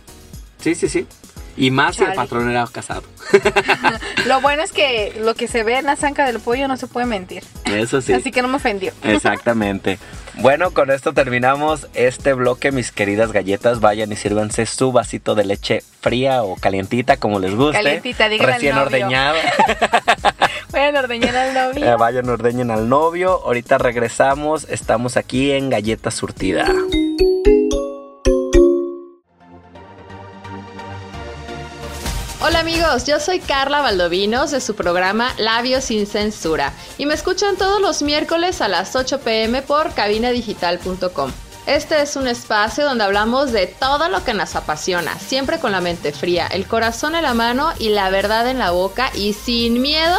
[0.60, 1.06] sí, sí, sí.
[1.56, 3.04] Y más si el patrón era casado.
[4.26, 6.88] Lo bueno es que lo que se ve en la zanca del pollo no se
[6.88, 7.44] puede mentir.
[7.66, 8.12] Eso sí.
[8.12, 8.92] Así que no me ofendió.
[9.04, 9.98] Exactamente.
[10.38, 13.78] Bueno, con esto terminamos este bloque, mis queridas galletas.
[13.78, 17.78] Vayan y sírvanse su vasito de leche fría o calientita, como les guste.
[17.78, 18.86] Calientita, díganle al Recién novio.
[18.86, 19.40] ordeñada.
[20.74, 21.86] Vayan a ordeñar al novio.
[21.86, 23.40] Eh, vayan, ordeñen al novio.
[23.44, 24.66] Ahorita regresamos.
[24.68, 26.66] Estamos aquí en Galleta Surtida.
[32.40, 37.56] Hola amigos, yo soy Carla Valdovinos de su programa Labios sin Censura y me escuchan
[37.56, 41.30] todos los miércoles a las 8 pm por cabinadigital.com.
[41.66, 45.80] Este es un espacio donde hablamos de todo lo que nos apasiona, siempre con la
[45.80, 49.80] mente fría, el corazón en la mano y la verdad en la boca y sin
[49.80, 50.18] miedo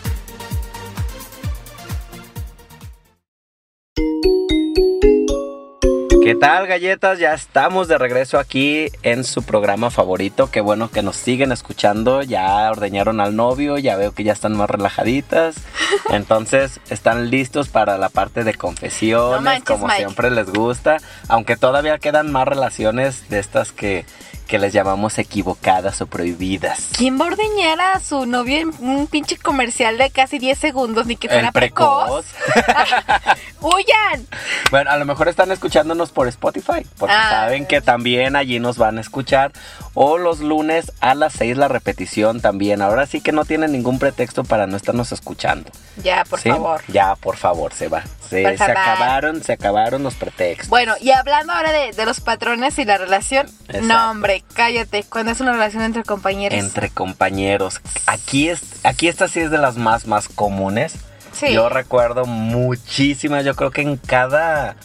[6.23, 7.17] ¿Qué tal galletas?
[7.17, 10.51] Ya estamos de regreso aquí en su programa favorito.
[10.51, 12.21] Qué bueno que nos siguen escuchando.
[12.21, 15.55] Ya ordeñaron al novio, ya veo que ya están más relajaditas.
[16.11, 19.97] Entonces están listos para la parte de confesiones, No manches, como Mike.
[19.97, 20.97] siempre les gusta.
[21.27, 24.05] Aunque todavía quedan más relaciones de estas que,
[24.47, 26.89] que les llamamos equivocadas o prohibidas.
[26.97, 31.07] ¿Quién va a ordeñar a su novio en un pinche comercial de casi 10 segundos
[31.07, 32.25] ni que fuera El precoz.
[33.61, 34.27] ¡Huyan!
[34.71, 37.29] Bueno, a lo mejor están escuchándonos por Spotify, porque Ah.
[37.31, 39.51] saben que también allí nos van a escuchar.
[39.93, 42.81] O los lunes a las 6 la repetición también.
[42.81, 45.69] Ahora sí que no tienen ningún pretexto para no estarnos escuchando.
[46.01, 46.49] Ya, por ¿sí?
[46.49, 46.81] favor.
[46.87, 48.03] Ya, por favor, se va.
[48.29, 48.77] Se, favor.
[48.77, 50.69] acabaron, se acabaron los pretextos.
[50.69, 53.81] Bueno, y hablando ahora de, de los patrones y la relación, Exacto.
[53.87, 56.57] no hombre, cállate, cuando es una relación entre compañeros.
[56.57, 57.81] Entre compañeros.
[58.05, 60.93] Aquí es, aquí esta sí es de las más, más comunes.
[61.33, 61.51] Sí.
[61.53, 64.75] Yo recuerdo muchísimas, yo creo que en cada,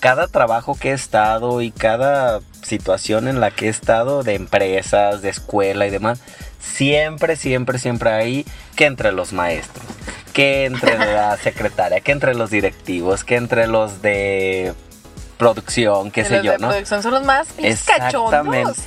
[0.00, 5.22] cada trabajo que he estado y cada situación en la que he estado de empresas,
[5.22, 6.20] de escuela y demás,
[6.60, 9.84] siempre, siempre, siempre hay que entre los maestros,
[10.32, 14.74] que entre la secretaria, que entre los directivos, que entre los de
[15.38, 16.68] producción, qué sé los yo, de ¿no?
[16.68, 17.48] producción son los más
[17.86, 18.78] cachondos.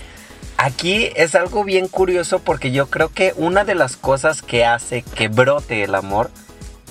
[0.59, 5.03] Aquí es algo bien curioso porque yo creo que una de las cosas que hace
[5.03, 6.31] que brote el amor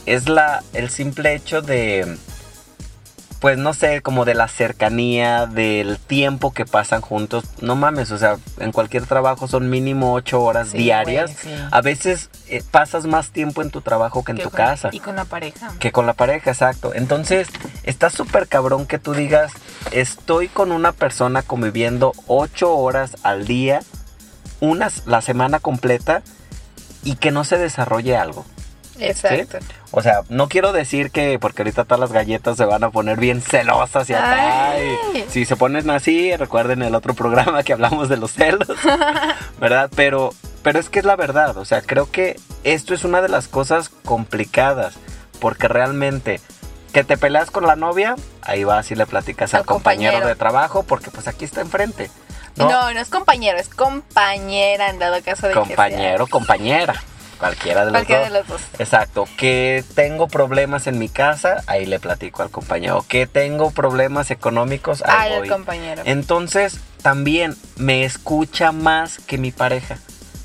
[0.07, 2.17] es la el simple hecho de
[3.41, 7.45] pues no sé, como de la cercanía, del tiempo que pasan juntos.
[7.61, 11.33] No mames, o sea, en cualquier trabajo son mínimo ocho horas Sí, diarias.
[11.43, 11.51] sí.
[11.71, 14.89] A veces eh, pasas más tiempo en tu trabajo que en Que tu con- casa.
[14.93, 15.73] Y con la pareja.
[15.79, 16.93] Que con la pareja, exacto.
[16.95, 17.49] Entonces,
[17.83, 19.53] está súper cabrón que tú digas,
[19.93, 23.81] estoy con una persona conviviendo ocho horas al día,
[24.61, 26.23] unas la semana completa,
[27.05, 28.45] y que no se desarrolle algo.
[28.99, 29.59] Exacto.
[29.91, 33.19] O sea, no quiero decir que, porque ahorita todas las galletas se van a poner
[33.19, 34.75] bien celosas y acá.
[34.79, 38.69] Y si se ponen así, recuerden el otro programa que hablamos de los celos,
[39.61, 39.91] ¿verdad?
[39.95, 40.33] Pero,
[40.63, 41.57] pero es que es la verdad.
[41.57, 44.95] O sea, creo que esto es una de las cosas complicadas.
[45.41, 46.41] Porque realmente,
[46.93, 50.13] que te peleas con la novia, ahí vas y le platicas al, Al compañero.
[50.13, 50.29] compañero.
[50.29, 52.11] de trabajo, porque pues aquí está enfrente.
[52.57, 52.95] No, ¿no?
[52.95, 56.95] no, es compañero, es compañera en dado caso de compañero, compañera.
[57.39, 58.05] Cualquiera de los.
[58.05, 58.33] Cualquiera dos.
[58.33, 58.61] de los dos.
[58.79, 63.05] Exacto, que tengo problemas en mi casa, ahí le platico al compañero.
[63.09, 65.49] Que tengo problemas económicos, ahí Ay, el voy.
[65.49, 66.03] compañero.
[66.05, 69.99] Entonces, también me escucha más que mi pareja.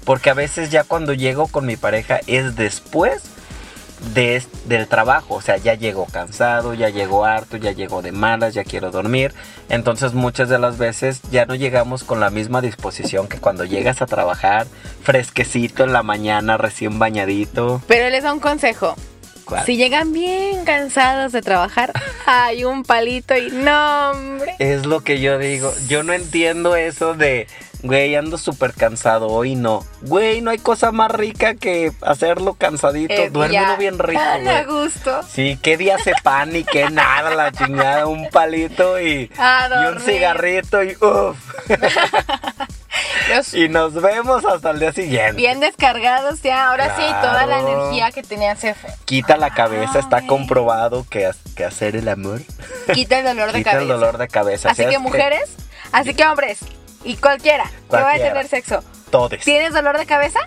[0.03, 3.21] Porque a veces ya cuando llego con mi pareja es después
[4.13, 5.35] de, del trabajo.
[5.35, 9.33] O sea, ya llego cansado, ya llego harto, ya llego de malas, ya quiero dormir.
[9.69, 14.01] Entonces muchas de las veces ya no llegamos con la misma disposición que cuando llegas
[14.01, 14.67] a trabajar,
[15.03, 17.81] fresquecito en la mañana, recién bañadito.
[17.87, 18.95] Pero les da un consejo.
[19.65, 21.91] Si llegan bien cansados de trabajar,
[22.25, 24.55] hay un palito y no, hombre.
[24.59, 25.73] Es lo que yo digo.
[25.87, 27.47] Yo no entiendo eso de,
[27.83, 29.85] güey, ando súper cansado hoy, no.
[30.01, 33.13] Güey, no hay cosa más rica que hacerlo cansadito.
[33.13, 35.21] Eh, uno bien rico, Tan a gusto.
[35.23, 39.99] Sí, qué día hace pan y qué nada, la chingada, un palito y, y un
[39.99, 41.37] cigarrito y uff.
[43.53, 45.33] Y nos vemos hasta el día siguiente.
[45.33, 46.69] bien descargados ya.
[46.69, 48.89] Ahora sí, toda la energía que tenía se fue.
[49.05, 52.41] Quita la cabeza, está comprobado que, que hacer el amor
[52.93, 53.81] Quita el dolor de quita cabeza.
[53.81, 54.69] el dolor de cabeza.
[54.71, 55.55] Así que mujeres,
[55.91, 56.59] así que hombres
[57.03, 58.29] y cualquiera, que vaya a Cualquiera.
[58.33, 58.83] tener sexo.
[59.09, 59.43] Todes.
[59.43, 60.39] ¿Tienes dolor de cabeza?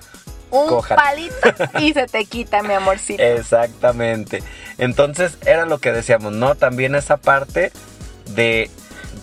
[0.50, 1.34] Un palito
[1.80, 3.22] y se te quita, mi amorcito.
[3.22, 4.42] Exactamente.
[4.78, 6.54] Entonces era lo que decíamos, ¿no?
[6.54, 7.72] También esa parte
[8.30, 8.70] de,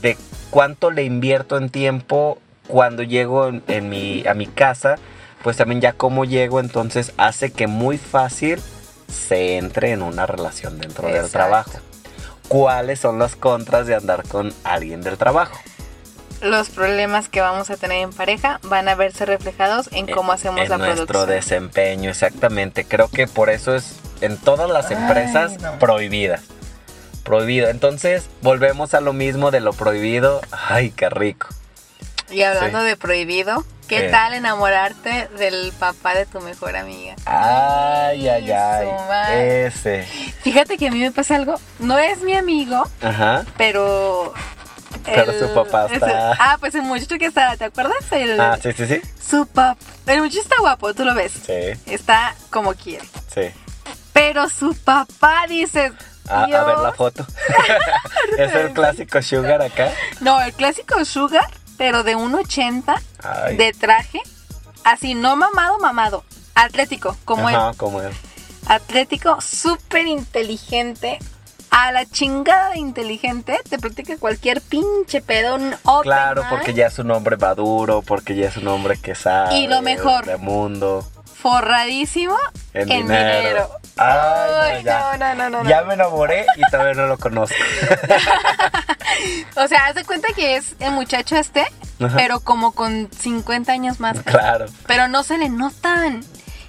[0.02, 0.18] de
[0.50, 2.38] cuánto le invierto en tiempo
[2.72, 4.96] cuando llego en, en mi, a mi casa,
[5.44, 8.62] pues también ya cómo llego, entonces hace que muy fácil
[9.12, 11.72] se entre en una relación dentro del trabajo.
[12.48, 15.58] ¿Cuáles son las contras de andar con alguien del trabajo?
[16.42, 20.62] Los problemas que vamos a tener en pareja van a verse reflejados en cómo hacemos
[20.62, 21.36] en la nuestro producción.
[21.36, 22.86] desempeño, exactamente.
[22.86, 25.78] Creo que por eso es en todas las Ay, empresas no.
[25.78, 26.42] prohibidas.
[27.24, 27.70] Prohibido.
[27.70, 30.42] Entonces, volvemos a lo mismo de lo prohibido.
[30.52, 31.48] Ay, qué rico.
[32.32, 32.86] Y hablando Sí.
[32.88, 37.16] de prohibido, ¿qué tal enamorarte del papá de tu mejor amiga?
[37.26, 38.88] Ay, ay, ay.
[39.08, 39.66] Madre.
[39.68, 40.04] Ese.
[40.42, 43.44] Fíjate que a mí me pasa algo, no es mi amigo, Ajá.
[43.58, 44.34] pero...
[45.06, 47.96] Pero su papá está- ah, pues el muchacho que está, ¿te acuerdas?
[48.12, 49.02] El, Ah, sí, sí, sí.
[49.20, 49.78] Su papá...
[50.06, 51.32] El muchacho está guapo, tú lo ves.
[51.46, 53.06] Sí, Está como quiere.
[53.34, 53.52] sí.
[54.14, 55.92] Pero su papá dice...
[56.30, 56.66] A, a "Dios".
[56.66, 57.26] ver la foto.
[58.38, 59.90] es el clásico Sugar acá.
[60.20, 61.50] No, el clásico Sugar,
[61.82, 63.58] pero de 1.80, Ay.
[63.58, 64.22] de traje,
[64.84, 67.56] así, no mamado, mamado, atlético, como él.
[67.56, 68.14] Ajá, como él.
[68.68, 71.18] Atlético, súper inteligente,
[71.72, 75.58] a la chingada de inteligente, te platica cualquier pinche pedo,
[76.04, 79.58] Claro, porque ya es un hombre maduro, porque ya es un hombre que sabe.
[79.58, 80.28] Y lo mejor.
[80.28, 81.04] De mundo.
[81.42, 82.38] Forradísimo
[82.74, 83.38] En, en, dinero.
[83.40, 83.70] dinero.
[83.98, 85.18] Ay, Ay, no, ya.
[85.18, 87.56] no, no, no, no, Ya me enamoré y todavía no lo conozco.
[89.56, 91.62] O sea, haz de cuenta que es el muchacho este,
[92.02, 92.16] Ajá.
[92.16, 94.20] pero como con 50 años más.
[94.24, 94.66] claro.
[94.88, 96.24] Pero no se le notan.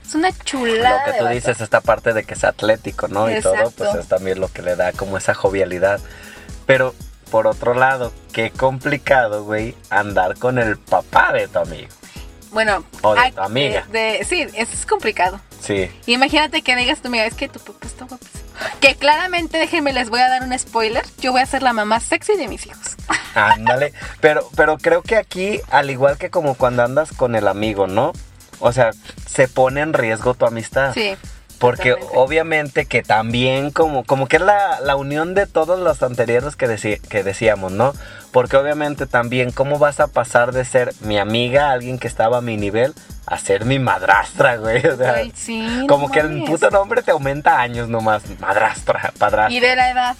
[0.06, 1.06] Es una chulada.
[1.06, 3.30] Lo que tú dices, esta parte de que es atlético, ¿no?
[3.30, 6.00] Y todo, pues es también lo que le da como esa jovialidad.
[6.66, 6.94] Pero,
[7.30, 11.88] por otro lado, qué complicado, güey, andar con el papá de tu amigo.
[12.52, 13.86] Bueno, O de tu amiga.
[13.90, 15.40] de- de- sí, eso es complicado.
[15.60, 15.90] Sí.
[16.06, 18.42] Imagínate que digas tu amiga, es que tu papá está guapísimo.
[18.80, 21.04] Que claramente, déjenme, les voy a dar un spoiler.
[21.18, 22.96] Yo voy a ser la mamá sexy de mis hijos.
[23.34, 23.92] Ándale.
[24.20, 28.12] Pero, pero creo que aquí, al igual que como cuando andas con el amigo, ¿no?
[28.60, 28.90] O sea,
[29.26, 30.92] se pone en riesgo tu amistad.
[30.94, 31.14] Sí.
[31.62, 32.18] Porque totalmente.
[32.18, 36.66] obviamente que también como, como que es la, la unión de todos los anteriores que,
[36.68, 37.94] deci- que decíamos, ¿no?
[38.32, 42.40] Porque obviamente también cómo vas a pasar de ser mi amiga, alguien que estaba a
[42.40, 42.92] mi nivel,
[43.26, 44.84] a ser mi madrastra, güey.
[44.86, 48.22] O sea, Ay, sí, no como que el puto nombre te aumenta años nomás.
[48.40, 49.50] Madrastra, padrastra.
[49.56, 50.16] Y de la edad.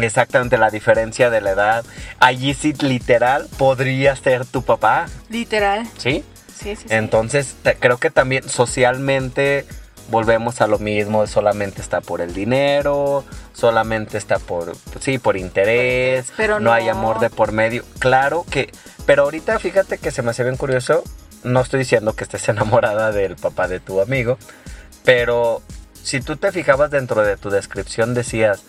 [0.00, 1.84] Exactamente la diferencia de la edad.
[2.20, 5.84] Allí sí literal podría ser tu papá, Literal.
[5.98, 6.24] ¿sí?
[6.56, 6.84] Sí, sí, sí.
[6.90, 9.66] Entonces, te- creo que también socialmente
[10.10, 16.32] volvemos a lo mismo, solamente está por el dinero, solamente está por, sí, por interés,
[16.36, 17.84] Pero no, hay amor de por medio.
[17.98, 18.72] Claro que,
[19.06, 21.02] pero ahorita fíjate que se me hace bien curioso,
[21.44, 24.38] no estoy diciendo que estés enamorada del papá de tu amigo,
[25.04, 25.62] pero
[26.02, 28.64] si tú te fijabas dentro de tu descripción decías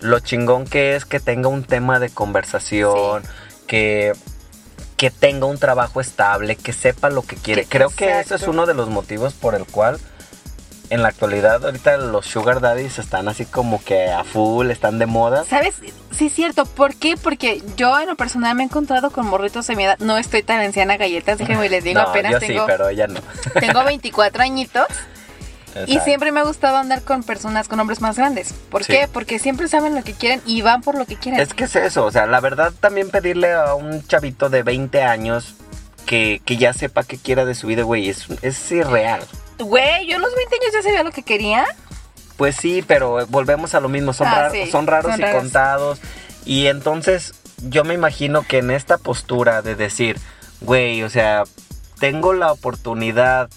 [0.00, 3.22] lo chingón que es que tenga un tema de conversación,
[3.66, 4.12] que
[4.96, 7.66] que tenga un trabajo estable, que sepa lo que quiere.
[7.66, 9.98] Creo que eso es uno de los motivos por el cual
[10.94, 15.06] en la actualidad ahorita los sugar daddies están así como que a full, están de
[15.06, 15.44] moda.
[15.44, 15.74] ¿Sabes?
[16.16, 16.64] Sí, es cierto.
[16.64, 17.16] ¿Por qué?
[17.16, 19.98] Porque yo en lo personal me he encontrado con morritos de mi edad.
[19.98, 23.06] No estoy tan anciana, galletas, déjenme les digo, no, apenas yo tengo, sí, pero ella
[23.08, 23.20] no.
[23.60, 24.86] tengo 24 añitos.
[25.88, 28.52] Y siempre me ha gustado andar con personas, con hombres más grandes.
[28.70, 28.92] ¿Por Sí.
[28.92, 29.08] qué?
[29.12, 31.40] Porque siempre saben lo que quieren y van por lo que quieren.
[31.40, 35.02] Es que es eso, o sea, la verdad también pedirle a un chavito de 20
[35.02, 35.56] años
[36.06, 39.22] que, que ya sepa qué quiera de su vida, güey, es, es irreal.
[39.58, 41.64] Güey, yo a los 20 años ya sabía lo que quería.
[42.36, 45.22] Pues sí, pero volvemos a lo mismo, son, Ah, rar- sí, son raros son y
[45.22, 45.40] raros.
[45.42, 46.00] contados.
[46.44, 50.18] Y entonces yo me imagino que en esta postura de decir,
[50.60, 51.44] güey, o sea,
[52.00, 53.48] tengo la oportunidad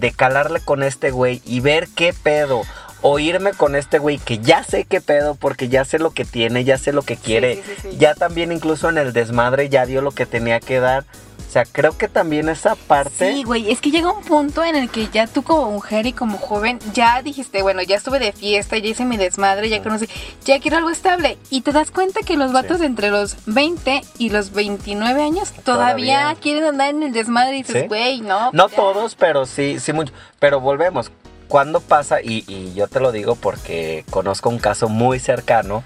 [0.00, 2.62] de calarle con este güey y ver qué pedo.
[3.02, 6.26] O irme con este güey que ya sé qué pedo porque ya sé lo que
[6.26, 7.54] tiene, ya sé lo que quiere.
[7.56, 7.96] sí, sí, sí.
[7.96, 11.04] Ya también incluso en el desmadre ya dio lo que tenía que dar.
[11.50, 13.32] O sea, creo que también esa parte...
[13.32, 16.12] Sí, güey, es que llega un punto en el que ya tú como mujer y
[16.12, 20.08] como joven ya dijiste, bueno, ya estuve de fiesta, ya hice mi desmadre, ya conocí,
[20.44, 21.38] ya quiero algo estable.
[21.50, 26.20] Y te das cuenta que los vatos entre los 20 y los 29 años todavía,
[26.20, 26.36] Todavía.
[26.40, 27.88] quieren andar en el desmadre y dices, Sí.
[27.88, 28.50] güey, no.
[28.52, 28.76] No ya".
[28.76, 30.12] todos, pero sí, sí mucho.
[30.38, 31.10] Pero volvemos.
[31.48, 32.22] ¿Cuándo pasa?
[32.22, 35.82] Y, y yo te lo digo porque conozco un caso muy cercano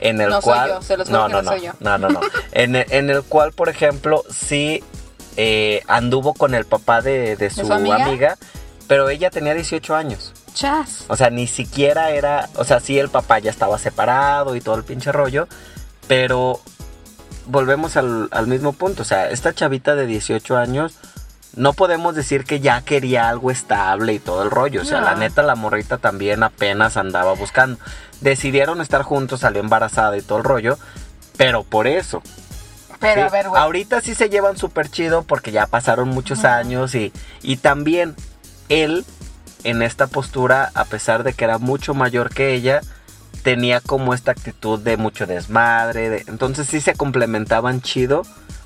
[0.00, 0.68] en el No soy cual...
[0.70, 1.72] yo, se los no, no, no no, soy yo.
[1.78, 2.20] no, no, no.
[2.50, 4.82] en, el- en el cual, por ejemplo, sí
[5.36, 8.04] eh, anduvo con el papá de, de su, su amiga?
[8.04, 8.38] amiga?
[8.86, 10.32] pero ella tenía 18 años.
[10.52, 11.04] Chas.
[11.08, 14.74] O sea, ni siquiera era, o sea, sí el papá ya estaba separado y todo
[14.76, 15.48] el pinche rollo,
[16.06, 16.60] pero
[17.46, 20.94] volvemos al, al mismo punto, o sea, esta chavita de 18 años,
[21.56, 25.06] no podemos decir que ya quería algo estable y todo el rollo, o sea, No.
[25.06, 27.78] la neta la morrita también apenas andaba buscando.
[28.20, 30.78] Decidieron estar juntos, salió embarazada y todo el rollo,
[31.36, 32.22] pero por eso.
[33.04, 33.62] Pero Sí, a ver, güey.
[33.62, 37.12] Ahorita sí se llevan súper chido porque ya pasaron muchos años y,
[37.42, 38.14] y también
[38.68, 39.04] él
[39.62, 42.80] en esta postura, a pesar de que era mucho mayor que ella,
[43.42, 46.08] tenía como esta actitud de mucho desmadre.
[46.10, 48.22] de- entonces sí se complementaban chido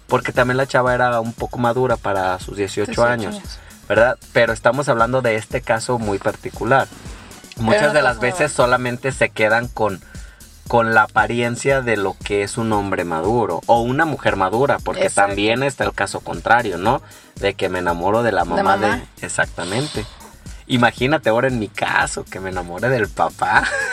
[0.06, 3.58] porque también la chava era un poco madura para sus 18, 18 años, años.
[3.88, 4.16] ¿verdad?
[4.32, 6.88] Pero estamos hablando de este caso muy particular.
[7.56, 10.00] Muchas de las veces solamente se quedan con
[10.68, 15.04] con la apariencia de lo que es un hombre maduro o una mujer madura, porque
[15.04, 15.28] Exacto.
[15.28, 17.02] también está el caso contrario, ¿no?
[17.36, 18.86] De que me enamoro de la mamá de...
[18.86, 19.02] mamá?
[19.20, 20.04] Exactamente.
[20.66, 23.64] Imagínate ahora en mi caso, que me enamore del papá,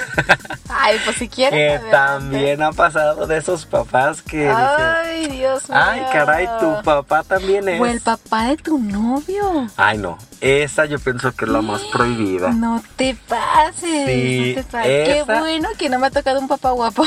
[0.69, 1.53] Ay, pues si quieres.
[1.57, 1.91] que adelante.
[1.91, 5.77] también ha pasado de esos papás que dicen, Ay, Dios mío.
[5.79, 7.79] ay, caray, tu papá también es...
[7.81, 9.67] O el papá de tu novio.
[9.77, 12.51] Ay, no, esa yo pienso que es la más prohibida.
[12.51, 14.05] No te pases.
[14.05, 15.07] Sí, no te pases.
[15.07, 17.03] Qué bueno que no me ha tocado un papá guapo.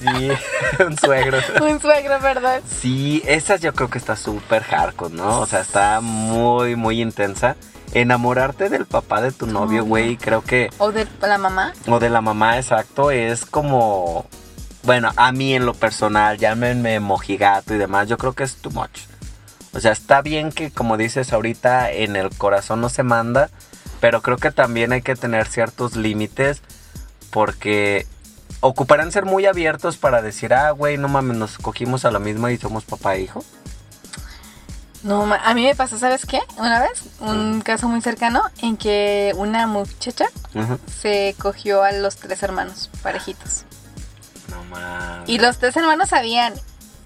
[0.00, 0.28] Sí,
[0.84, 1.38] un suegro.
[1.62, 2.60] un suegro, ¿verdad?
[2.80, 5.40] Sí, esa yo creo que está súper hardcore, ¿no?
[5.40, 7.56] O sea, está muy, muy intensa.
[7.94, 11.72] Enamorarte del papá de tu novio, güey, creo que O de la mamá.
[11.86, 14.26] o de la mamá, exacto, es como
[14.82, 18.70] bueno, a mí en lo personal, llámenme mojigato y demás, yo creo que es too
[18.70, 19.02] much.
[19.74, 23.48] O sea, está bien que como dices ahorita en el corazón no se manda,
[24.00, 26.62] pero creo que también hay que tener ciertos límites
[27.30, 28.06] porque
[28.60, 32.52] ocuparán ser muy abiertos para decir, ah, güey, no mames, nos cogimos a la misma
[32.52, 33.44] y somos papá e hijo.
[35.02, 36.40] No, a mí me pasó, ¿sabes qué?
[36.58, 40.26] Una vez, un caso muy cercano en que una muchacha
[41.00, 43.64] se cogió a los tres hermanos, parejitos.
[44.48, 45.28] No mames.
[45.28, 46.54] Y los tres hermanos sabían.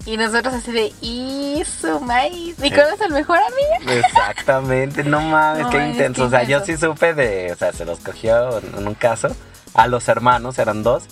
[0.05, 2.57] Y nosotros así de, y su maíz.
[2.63, 3.93] ¿Y cuál es el mejor amigo?
[3.93, 6.25] Exactamente, no mames, No, qué intenso.
[6.25, 9.35] O sea, yo sí supe de, o sea, se los cogió en un caso
[9.75, 11.05] a los hermanos, eran dos,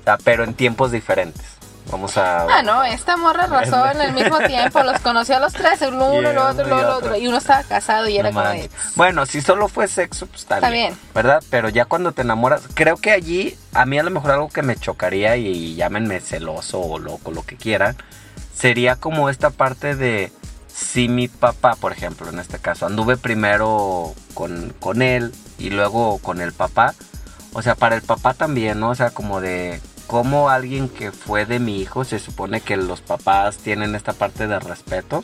[0.00, 1.61] o sea, pero en tiempos diferentes.
[1.92, 2.46] Vamos a...
[2.46, 4.82] Ah, no, esta morra arrasó en el mismo tiempo.
[4.82, 7.16] Los conoció a los tres, el uno, Y el otro, y el otro.
[7.16, 10.56] Y uno estaba casado y era como de, Bueno, si solo fue sexo, pues está,
[10.56, 11.00] Está bien, bien.
[11.14, 11.44] ¿Verdad?
[11.50, 14.62] Pero ya cuando te enamoras, creo que allí, a mí a lo mejor algo que
[14.62, 17.94] me chocaría y, llámenme celoso o loco, lo que quieran,
[18.54, 20.32] sería como esta parte de
[20.68, 26.18] si mi papá, por ejemplo, en este caso, anduve primero con, con él y luego
[26.18, 26.94] con el papá.
[27.52, 28.88] O sea, para el papá también, ¿no?
[28.88, 33.00] O sea, como de cómo alguien que fue de mi hijo, se supone que los
[33.00, 35.22] papás tienen esta parte de respeto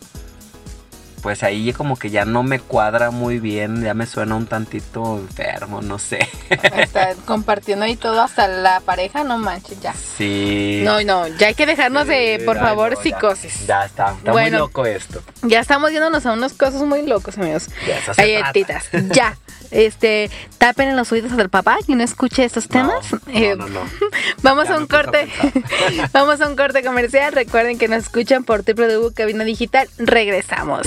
[1.18, 5.18] pues ahí como que ya no me cuadra muy bien, ya me suena un tantito
[5.18, 6.28] enfermo, no sé.
[6.48, 9.92] está compartiendo ahí todo hasta la pareja, no manches, ya.
[9.92, 10.80] Sí.
[10.84, 13.66] No, no, ya hay que dejarnos de, por ay, favor, no, psicosis.
[13.66, 14.50] Ya, está, está Bueno.
[14.50, 15.22] muy loco esto.
[15.42, 17.68] Ya estamos yéndonos a unos cosas muy locos, amigos.
[18.16, 19.36] Galletitas, ya.
[19.70, 23.12] Este, tapen en los oídos del papá que no escuche estos temas.
[23.12, 23.90] No, Eh, no, no, no.
[24.42, 25.28] Vamos Ya a un a corte.
[26.12, 27.32] Vamos a un corte comercial.
[27.32, 29.88] Recuerden que nos escuchan por www Cabina Digital.
[29.98, 30.86] Regresamos.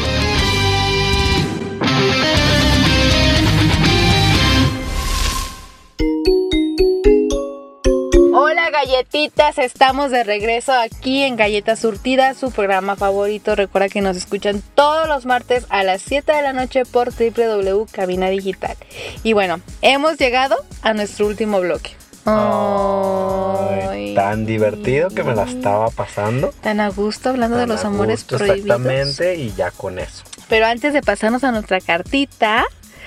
[9.01, 13.55] Galletitas, estamos de regreso aquí en Galletas Surtidas, su programa favorito.
[13.55, 17.85] Recuerda que nos escuchan todos los martes a las 7 de la noche por www
[17.91, 18.77] Cabina Digital.
[19.23, 21.95] Y bueno, hemos llegado a nuestro último bloque.
[22.25, 26.53] Ay, tan divertido que me la estaba pasando.
[26.61, 28.81] Tan a gusto hablando de los amores gusto, prohibidos.
[28.81, 30.23] Exactamente, y ya con eso.
[30.47, 32.65] Pero antes de pasarnos a nuestra cartita,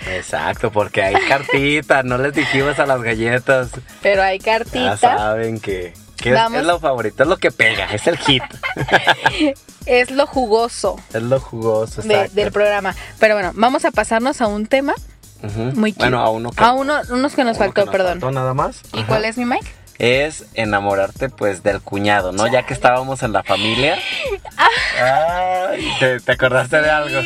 [0.09, 3.71] Exacto, porque hay cartita, no les dijimos a las galletas.
[4.03, 8.07] pero hay Ya cartita, saben que, que es, lo favorito, es lo que pega, es
[8.07, 8.43] el hit.
[9.87, 12.95] es lo jugoso es lo jugoso, de- del programa.
[13.19, 14.95] Pero bueno, vamos a pasarnos a un tema
[15.43, 15.61] Ujú.
[15.75, 16.05] muy cute.
[16.05, 18.13] Bueno, a uno que, A uno, unos que nos uno faltó, que perdón.
[18.21, 18.81] faltó nada más.
[18.93, 19.07] ¿Y Ajá.
[19.07, 19.63] cuál es mi mic?
[19.97, 22.49] es enamorarte pues del cuñado, ¿no?
[22.49, 23.97] Ya que estábamos en la familia.
[25.01, 27.21] Ay, ¿te, te acordaste de algo?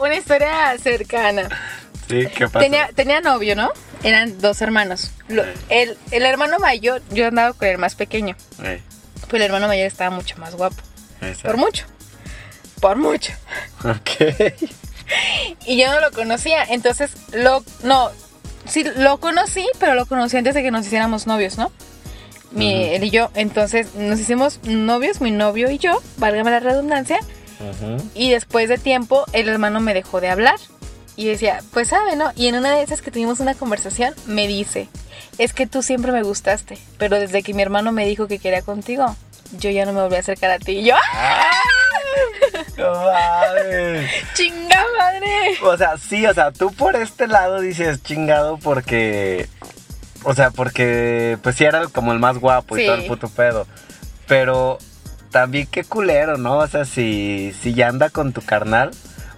[0.00, 1.48] Una historia cercana.
[2.08, 2.58] Sí, ¿qué pasó?
[2.60, 3.70] Tenía, tenía novio, ¿no?
[4.02, 5.10] Eran dos hermanos.
[5.28, 8.36] Lo- el, el hermano mayor, yo andaba con el más pequeño.
[8.62, 8.80] Eh,
[9.28, 10.76] Pero el hermano mayor estaba mucho más guapo.
[11.42, 11.84] Por mucho.
[12.80, 13.32] Por mucho.
[13.84, 14.44] Ok.
[15.66, 16.64] Y yo no lo conocía.
[16.64, 17.62] Entonces, lo.
[17.84, 18.10] No.
[18.68, 21.70] Sí, lo conocí, pero lo conocí antes de que nos hiciéramos novios, ¿no?
[22.50, 23.30] Mi, Él y yo.
[23.34, 27.18] Entonces, nos hicimos novios, mi novio y yo, válgame la redundancia.
[27.60, 28.10] Ujú.
[28.14, 30.56] Y después de tiempo, el hermano me dejó de hablar.
[31.16, 32.32] Y decía, pues sabe, ¿no?
[32.36, 34.88] Y en una de esas que tuvimos una conversación, me dice,
[35.38, 38.62] es que tú siempre me gustaste, pero desde que mi hermano me dijo que quería
[38.62, 39.16] contigo,
[39.58, 40.72] yo ya no me volví a acercar a ti.
[40.72, 41.50] Y yo, ¡ah!
[42.76, 44.10] No mames.
[44.34, 45.58] ¡Chinga madre!
[45.62, 49.48] O sea, sí, o sea, tú por este lado dices chingado porque.
[50.24, 53.66] O sea, porque pues sí era como el más guapo y todo el puto pedo.
[54.26, 54.78] Pero
[55.30, 56.58] también qué culero, ¿no?
[56.58, 58.90] O sea, si, si ya anda con tu carnal.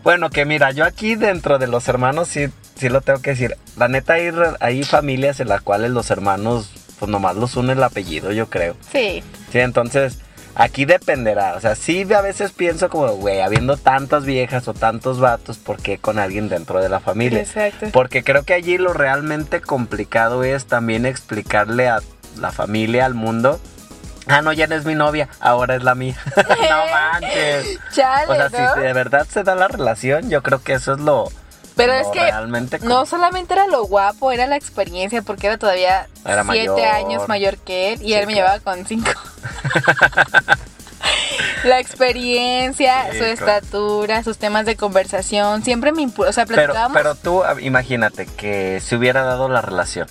[0.02, 2.46] Bueno, que mira, yo aquí dentro de los hermanos sí,
[2.76, 3.56] sí lo tengo que decir.
[3.76, 4.30] La neta hay,
[4.60, 8.76] hay familias en las cuales los hermanos, pues nomás los une el apellido, yo creo.
[8.92, 9.22] Sí,
[9.52, 10.18] Sí, entonces
[10.54, 11.54] aquí dependerá.
[11.54, 15.80] O sea, sí a veces pienso como, güey, habiendo tantas viejas o tantos vatos, ¿por
[15.80, 17.40] qué con alguien dentro de la familia?
[17.40, 17.86] exacto.
[17.92, 22.00] Porque creo que allí lo realmente complicado es también explicarle a
[22.40, 23.58] la familia, al mundo,
[24.28, 26.16] Ah, no, ya no es mi novia, ahora es la mía.
[26.36, 27.78] no manches.
[27.92, 28.74] Chale, O sea, ¿no?
[28.74, 31.28] si de verdad se da la relación, yo creo que eso es lo.
[31.76, 35.58] Pero lo es que realmente no solamente era lo guapo, era la experiencia, porque era
[35.58, 36.80] todavía Era siete mayor.
[36.80, 38.54] años mayor que él y Sí, él me claro.
[38.58, 39.10] llevaba con cinco.
[41.64, 43.32] la experiencia, Sí, su claro.
[43.32, 46.96] estatura, sus temas de conversación, siempre me impulsó, o sea, Pero, platicábamos.
[46.96, 50.08] pero tú, a- imagínate que se hubiera dado la relación.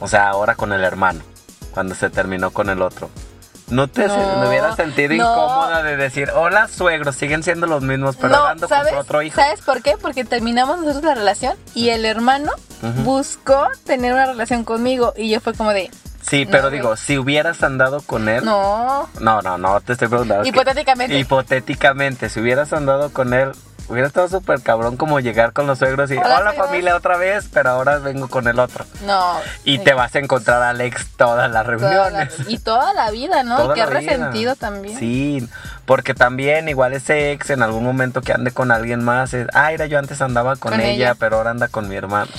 [0.00, 1.20] O sea, ahora con el hermano,
[1.72, 3.10] cuando se terminó con el otro.
[3.70, 5.14] ¿No te No, hubieras sentido no.
[5.14, 8.90] incómoda de decir, hola suegros, siguen siendo los mismos, pero no, ando ¿sabes?
[8.92, 9.36] con otro hijo?
[9.40, 9.96] ¿Sabes por qué?
[10.00, 12.52] Porque terminamos nosotros la relación y el hermano
[13.04, 15.90] buscó tener una relación conmigo y yo fue como de,
[16.22, 16.74] Sí, No, pero güey.
[16.74, 18.44] digo, si hubieras andado con él.
[18.44, 20.42] no, No, no, no, te estoy preguntando.
[20.42, 21.18] que- hipotéticamente.
[21.18, 23.52] hipotéticamente, si hubieras andado con él,
[23.90, 26.66] hubiera estado súper cabrón como llegar con los suegros y, Hola, hola, suegros".
[26.68, 28.84] familia otra vez, pero ahora vengo con el otro.
[29.04, 29.34] no.
[29.64, 29.84] Y sí.
[29.84, 32.38] te vas a encontrar a Alex todas las Toda reuniones.
[32.38, 33.56] la- y toda la vida, ¿no?
[33.56, 33.86] Toda vida.
[33.86, 34.98] resentido también.
[34.98, 35.48] Sí,
[35.90, 39.70] porque también igual ese ex en algún momento que ande con alguien más, es, ah,
[39.72, 41.14] mira, yo antes andaba con, Con ella, ella.
[41.16, 42.30] pero ahora anda con mi hermano.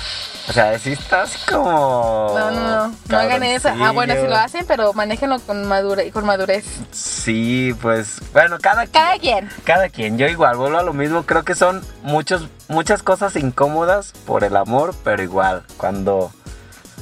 [0.47, 2.33] O sea, sí está así como...
[2.33, 3.67] No, no, no, no hagan eso.
[3.67, 6.63] Ah, bueno, si lo hacen, pero manéjenlo con madurez, con madurez.
[6.93, 9.49] Sí, pues, bueno, cada Cada quien.
[9.65, 14.13] Cada quien, yo igual, vuelvo a lo mismo, creo que son muchos, muchas cosas incómodas
[14.25, 16.31] por el amor, pero igual, cuando,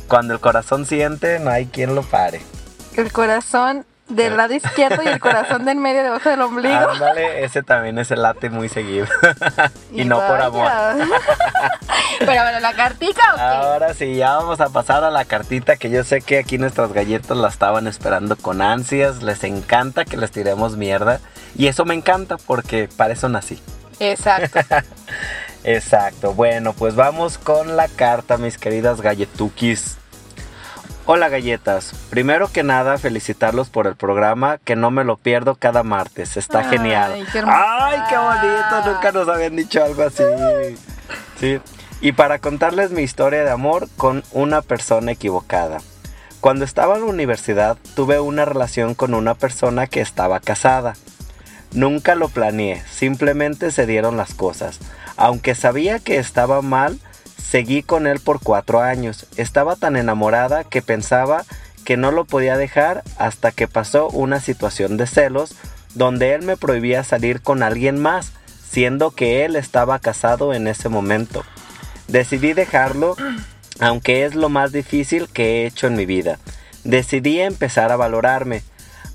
[0.07, 2.41] cuando el corazón siente, no hay quien lo pare.
[2.95, 6.75] El corazón del lado izquierdo y el corazón del medio debajo del ombligo.
[6.75, 9.05] Ándale, ese también es el late muy seguido.
[9.93, 10.69] y, no por amor.
[12.19, 13.41] Pero bueno, la cartica o qué?
[13.41, 16.91] Ahora sí, ya vamos a pasar a la cartita que yo sé que aquí nuestras
[16.91, 19.21] galletas la estaban esperando con ansias.
[19.21, 21.19] Les encanta que les tiremos mierda.
[21.55, 23.61] Y eso me encanta porque para eso nací.
[23.99, 24.59] Exacto.
[25.63, 26.33] Exacto.
[26.33, 29.97] Bueno, pues vamos con la carta, mis queridas galletukis.
[31.11, 35.81] Hola galletas, primero que nada felicitarlos por el programa que no me lo pierdo cada
[35.81, 37.27] martes, está Ay, genial.
[37.33, 37.41] qué.
[37.47, 40.21] Ay, qué bonito, nunca nos habían dicho algo así.
[41.39, 41.59] Sí.
[41.99, 45.79] Y para contarles mi historia de amor con una persona equivocada.
[46.41, 50.93] Cuando estaba en la universidad tuve una relación con una persona que estaba casada.
[51.73, 54.77] Nunca lo planeé, simplemente se dieron las cosas.
[55.17, 56.99] Aunque sabía que estaba mal,
[57.49, 59.25] seguí con él por cuatro años.
[59.37, 61.45] Estaba tan enamorada que pensaba
[61.83, 65.55] que no lo podía dejar hasta que pasó una situación de celos
[65.95, 68.31] donde él me prohibía salir con alguien más,
[68.69, 71.43] siendo que él estaba casado en ese momento.
[72.07, 73.15] Decidí dejarlo,
[73.79, 76.37] aunque es lo más difícil que he hecho en mi vida.
[76.83, 78.61] Decidí empezar a valorarme.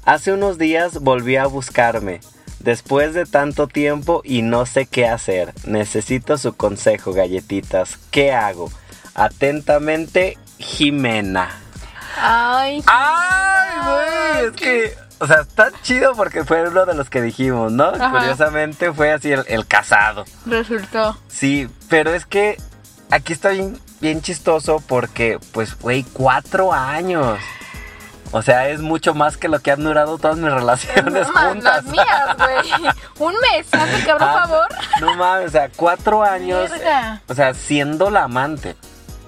[0.04, 2.20] Hace unos días volví a buscarme.
[2.64, 5.52] Después de tanto tiempo y no sé qué hacer.
[5.66, 7.98] Necesito su consejo, galletitas.
[8.10, 8.72] ¿Qué hago?
[9.14, 11.50] Atentamente, Jimena.
[12.18, 14.46] Ay, ¡Ay, güey!
[14.46, 17.88] Es que, o sea, está chido porque fue uno de los que dijimos, ¿no?
[17.88, 18.10] Ajá.
[18.10, 20.24] Curiosamente fue así el, el casado.
[20.46, 21.18] resultó.
[21.28, 22.56] Sí, pero es que
[23.10, 27.38] aquí está bien, bien chistoso porque, pues, güey, cuatro años.
[28.36, 31.84] O sea, es mucho más que lo que han durado todas mis relaciones No, juntas.
[31.84, 32.92] Las mías, güey.
[33.28, 34.68] Un mes, hazme cabrón, Ah, favor.
[35.00, 36.68] No mames, o sea, cuatro años.
[36.68, 37.22] Verga.
[37.28, 38.74] O sea, siendo la amante.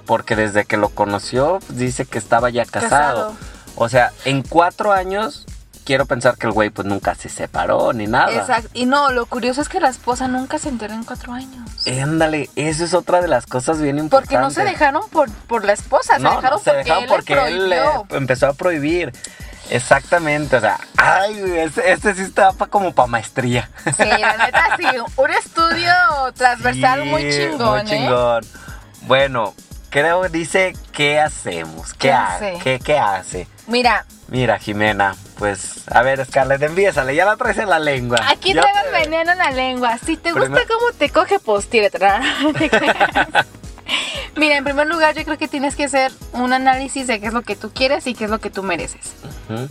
[0.06, 2.88] Porque desde que lo conoció, dice que estaba ya casado.
[3.28, 3.34] Casado.
[3.76, 5.46] O sea, en cuatro años,
[5.86, 8.30] quiero pensar que el güey, pues nunca se separó ni nada.
[8.32, 8.68] Exacto.
[8.74, 11.70] Y no, lo curioso es que la esposa nunca se enteró en cuatro años.
[11.86, 14.36] Ándale, eso es otra de las cosas bien importantes.
[14.36, 17.08] Porque no se dejaron por, por la esposa, se dejaron no, se porque dejaron él
[17.08, 18.06] porque él le prohibió.
[18.18, 19.12] empezó a prohibir.
[19.70, 23.68] Exactamente, o sea, ay, este, este sí está pa- como para maestría.
[23.96, 24.84] Sí, la neta, sí.
[25.16, 25.92] Un estudio
[26.36, 27.84] transversal Sí, muy chingón, muy ¿eh?
[27.84, 28.44] chingón.
[29.02, 29.54] Bueno,
[29.90, 31.92] creo dice, ¿qué hacemos?
[31.94, 32.58] ¿Qué, ¿Qué ha- hace?
[32.62, 33.48] ¿Qué, qué hace?
[33.66, 38.18] Mira, Mira, Jimena, pues, a ver, Scarlett, envíesale, ya la traes en la lengua.
[38.28, 39.98] aquí Ya traigo te- veneno en la lengua.
[39.98, 41.98] Si te gusta Primer- cómo te coge, pues tírate.
[44.36, 47.32] Mira, en primer lugar, yo creo que tienes que hacer un análisis de qué es
[47.32, 49.14] lo que tú quieres y qué es lo que tú mereces.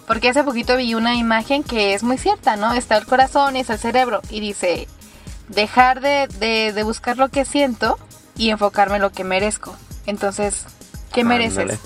[0.08, 2.74] Porque hace poquito vi una imagen que es muy cierta, ¿no?
[2.74, 4.22] Está el corazón y está el cerebro.
[4.30, 4.88] Y dice,
[5.50, 8.00] dejar de, de- de buscar lo que siento
[8.38, 9.76] y enfocarme en lo que merezco.
[10.08, 10.66] Entonces,
[11.14, 11.58] ¿qué mereces?
[11.60, 11.80] Ándale.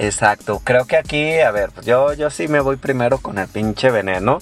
[0.00, 3.48] Exacto, creo que aquí, a ver, pues yo, yo sí me voy primero con el
[3.48, 4.38] pinche veneno.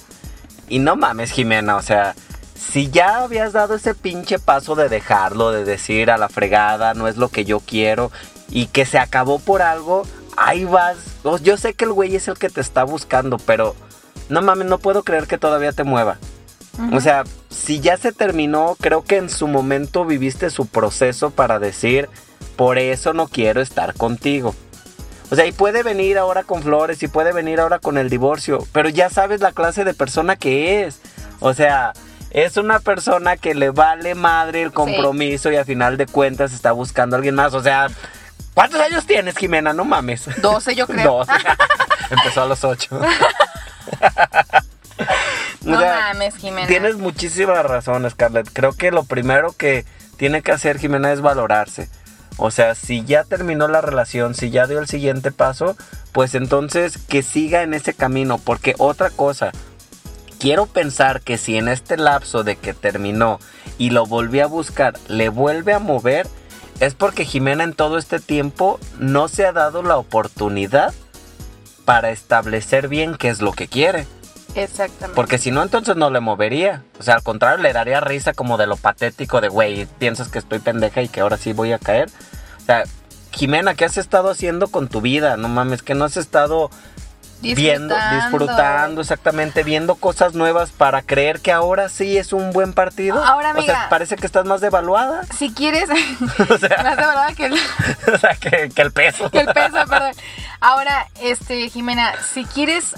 [0.69, 2.15] Y no mames, Jimena, o sea,
[2.55, 7.09] si ya habías dado ese pinche paso de dejarlo, de decir a la fregada, no
[7.09, 8.13] es lo que yo quiero,
[8.51, 10.03] y que se acabó por algo,
[10.37, 10.99] ahí vas.
[11.43, 13.75] Yo sé que el güey es el que te está buscando, pero
[14.29, 16.19] no mames, no puedo creer que todavía te mueva.
[16.93, 21.59] O sea, si ya se terminó, creo que en su momento viviste su proceso para
[21.59, 22.11] decir,
[22.57, 24.55] por eso no quiero estar contigo.
[25.31, 28.67] O sea, y puede venir ahora con flores y puede venir ahora con el divorcio,
[28.73, 31.01] pero ya sabes la clase de persona que es.
[31.41, 31.93] O sea,
[32.31, 36.73] es una persona que le vale madre el compromiso y a final de cuentas está
[36.73, 37.55] buscando a alguien más.
[37.55, 37.89] O sea,
[38.55, 39.73] ¿cuántos años tienes, Jimena?
[39.73, 40.29] No mames.
[40.41, 41.25] 12 yo creo.
[41.25, 41.33] 12.
[42.11, 43.01] Empezó a los 8.
[45.63, 46.69] No mames, Jimena.
[46.69, 48.49] Tienes muchísimas razones, Scarlett.
[48.53, 49.85] Creo que lo primero que
[50.17, 51.91] tiene que hacer Jimena es valorarse.
[52.39, 55.77] O sea, si ya terminó la relación, si ya dio el siguiente paso,
[56.13, 58.39] pues entonces que siga en ese camino.
[58.39, 59.53] Porque otra cosa,
[60.39, 63.39] quiero pensar que si en este lapso de que terminó
[63.79, 66.27] y lo volví a buscar, le vuelve a mover,
[66.81, 70.93] es porque Jimena en todo este tiempo no se ha dado la oportunidad
[71.87, 74.07] para establecer bien qué es lo que quiere.
[74.57, 75.15] Exactamente.
[75.15, 76.83] Porque si no, entonces no le movería.
[76.99, 80.39] O sea, al contrario, le daría risa como de lo patético de, güey, piensas que
[80.39, 82.09] estoy pendeja y que ahora sí voy a caer.
[82.63, 82.85] O sea,
[83.33, 85.37] Jimena, ¿qué has estado haciendo con tu vida?
[85.37, 86.71] No mames, que no has estado
[87.43, 89.03] viendo, Disfrutando.
[89.03, 93.23] exactamente, viendo cosas nuevas para creer que ahora sí es un buen partido.
[93.23, 93.87] Ahora, O sea, amiga.
[93.91, 95.23] parece que estás más devaluada.
[95.37, 95.89] Si quieres,
[96.51, 97.53] O sea, más de verdad que el,
[98.15, 99.31] o sea, que, que el peso.
[99.31, 100.13] que el peso, perdón.
[100.61, 102.95] Ahora, este, Jimena, si quieres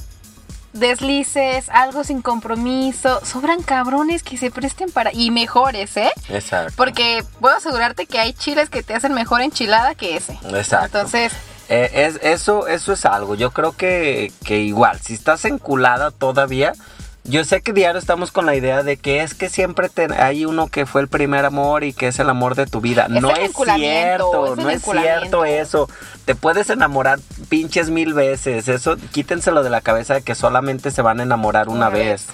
[0.72, 6.10] deslices, algo sin compromiso, sobran cabrones que se presten para y mejores, ¿eh?
[6.28, 6.72] Exacto.
[6.76, 10.38] Porque puedo asegurarte que hay chiles que te hacen mejor enchilada que ese.
[10.54, 10.86] Exacto.
[10.98, 11.32] Entonces,
[11.70, 13.34] Eh, es, eso, eso es algo.
[13.34, 16.72] Yo creo que, que igual, si estás enculada todavía,
[17.28, 20.44] yo sé que diario estamos con la idea de que es que siempre te- hay
[20.44, 23.04] uno que fue el primer amor y que es el amor de tu vida.
[23.04, 25.88] Es no es cierto, es no es cierto eso.
[26.24, 27.18] Te puedes enamorar
[27.48, 28.68] pinches mil veces.
[28.68, 32.26] Eso, quítenselo de la cabeza de que solamente se van a enamorar una, Una vez.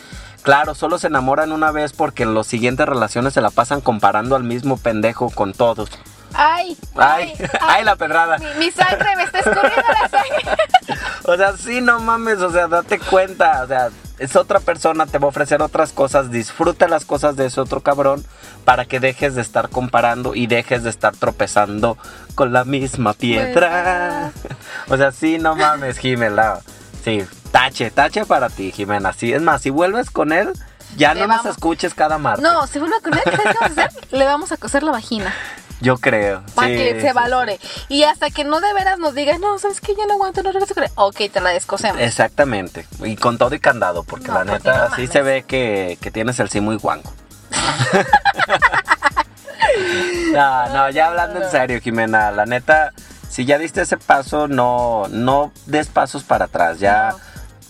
[0.43, 4.37] Claro, solo se enamoran una vez porque en las siguientes relaciones se la pasan comparando
[4.37, 5.89] al mismo pendejo con todos.
[6.35, 8.37] ay, Ay, ay, la pedrada.
[8.39, 10.57] Mi, mi sangre, me está escurriendo la sangre.
[11.27, 13.89] O sea, sí, no mames, o sea, date cuenta, o sea,
[14.19, 17.81] es otra persona, te va a ofrecer otras cosas, disfruta las cosas de ese otro
[17.81, 18.25] cabrón
[18.65, 21.99] para que dejes de estar comparando y dejes de estar tropezando
[22.35, 24.33] con la misma piedra.
[24.89, 26.59] O sea, sí, no mames, Jimena.
[27.05, 29.13] Sí, tache, tache para ti, Jimena.
[29.13, 30.53] Sí, es más, si vuelves con él,
[30.97, 32.43] ya Le no nos vamos- escuches cada martes.
[32.43, 34.09] No, si vuelve con él, ¿sabes qué vamos a hacer?
[34.13, 35.33] Le vamos a coser la vagina.
[35.81, 36.43] Yo creo.
[36.55, 37.15] Para sí, que sí, se sí.
[37.15, 37.59] valore.
[37.89, 39.95] Y hasta que no de veras nos diga, no, ¿sabes qué?
[39.97, 40.75] Ya no aguanto, no regreso.
[40.95, 42.01] Ok, te la descosemos.
[42.01, 42.87] Exactamente.
[43.03, 45.99] Y con todo y candado, porque No, la porque neta no sí se ve que,
[46.01, 47.13] que tienes el sí muy guango.
[50.33, 52.93] no, no, ya hablando en serio, Jimena, la neta,
[53.29, 56.79] si ya diste ese paso, no, no des pasos para atrás.
[56.79, 57.15] Ya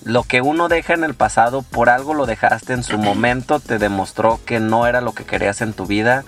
[0.05, 3.78] lo que uno deja en el pasado, por algo lo dejaste en su momento, te
[3.78, 6.24] demostró que no era lo que querías en tu vida.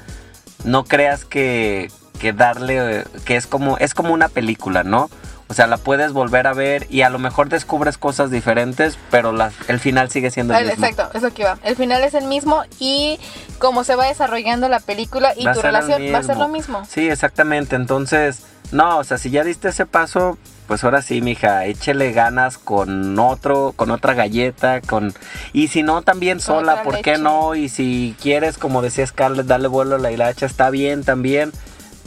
[0.67, 1.91] No creas que,
[2.21, 5.09] que darle, eh, que es como, es como una película, ¿no?
[5.49, 9.31] O sea, la puedes volver a ver y a lo mejor descubres cosas diferentes, pero
[9.31, 10.85] la- el final sigue siendo el El- mismo.
[10.87, 11.57] Exacto, eso que iba.
[11.63, 13.21] El final es el mismo y
[13.59, 16.85] como se va desarrollando la película y Va tu relación va a ser lo mismo.
[16.91, 17.77] Sí, exactamente.
[17.77, 18.41] Entonces,
[18.73, 20.37] no, o sea, si ya diste ese paso,
[20.67, 25.15] pues ahora sí, mija, échele ganas con otro, con otra galleta, con
[25.53, 27.23] y si no también sola, ¿por qué leche.
[27.23, 27.55] no?
[27.55, 31.53] Y si quieres, como decía Scarlett, darle vuelo a la hilacha, está bien también,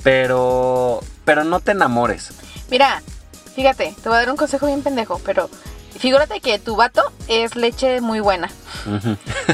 [0.03, 2.31] pero pero no te enamores.
[2.69, 3.01] Mira,
[3.55, 5.49] fíjate, te voy a dar un consejo bien pendejo, pero
[5.99, 8.49] figúrate que tu vato es leche muy buena.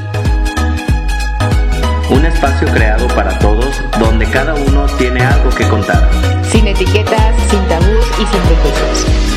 [2.10, 6.08] Un espacio creado para todos donde cada uno tiene algo que contar.
[6.50, 9.29] Sin etiquetas, sin tabús y sin prejuicios.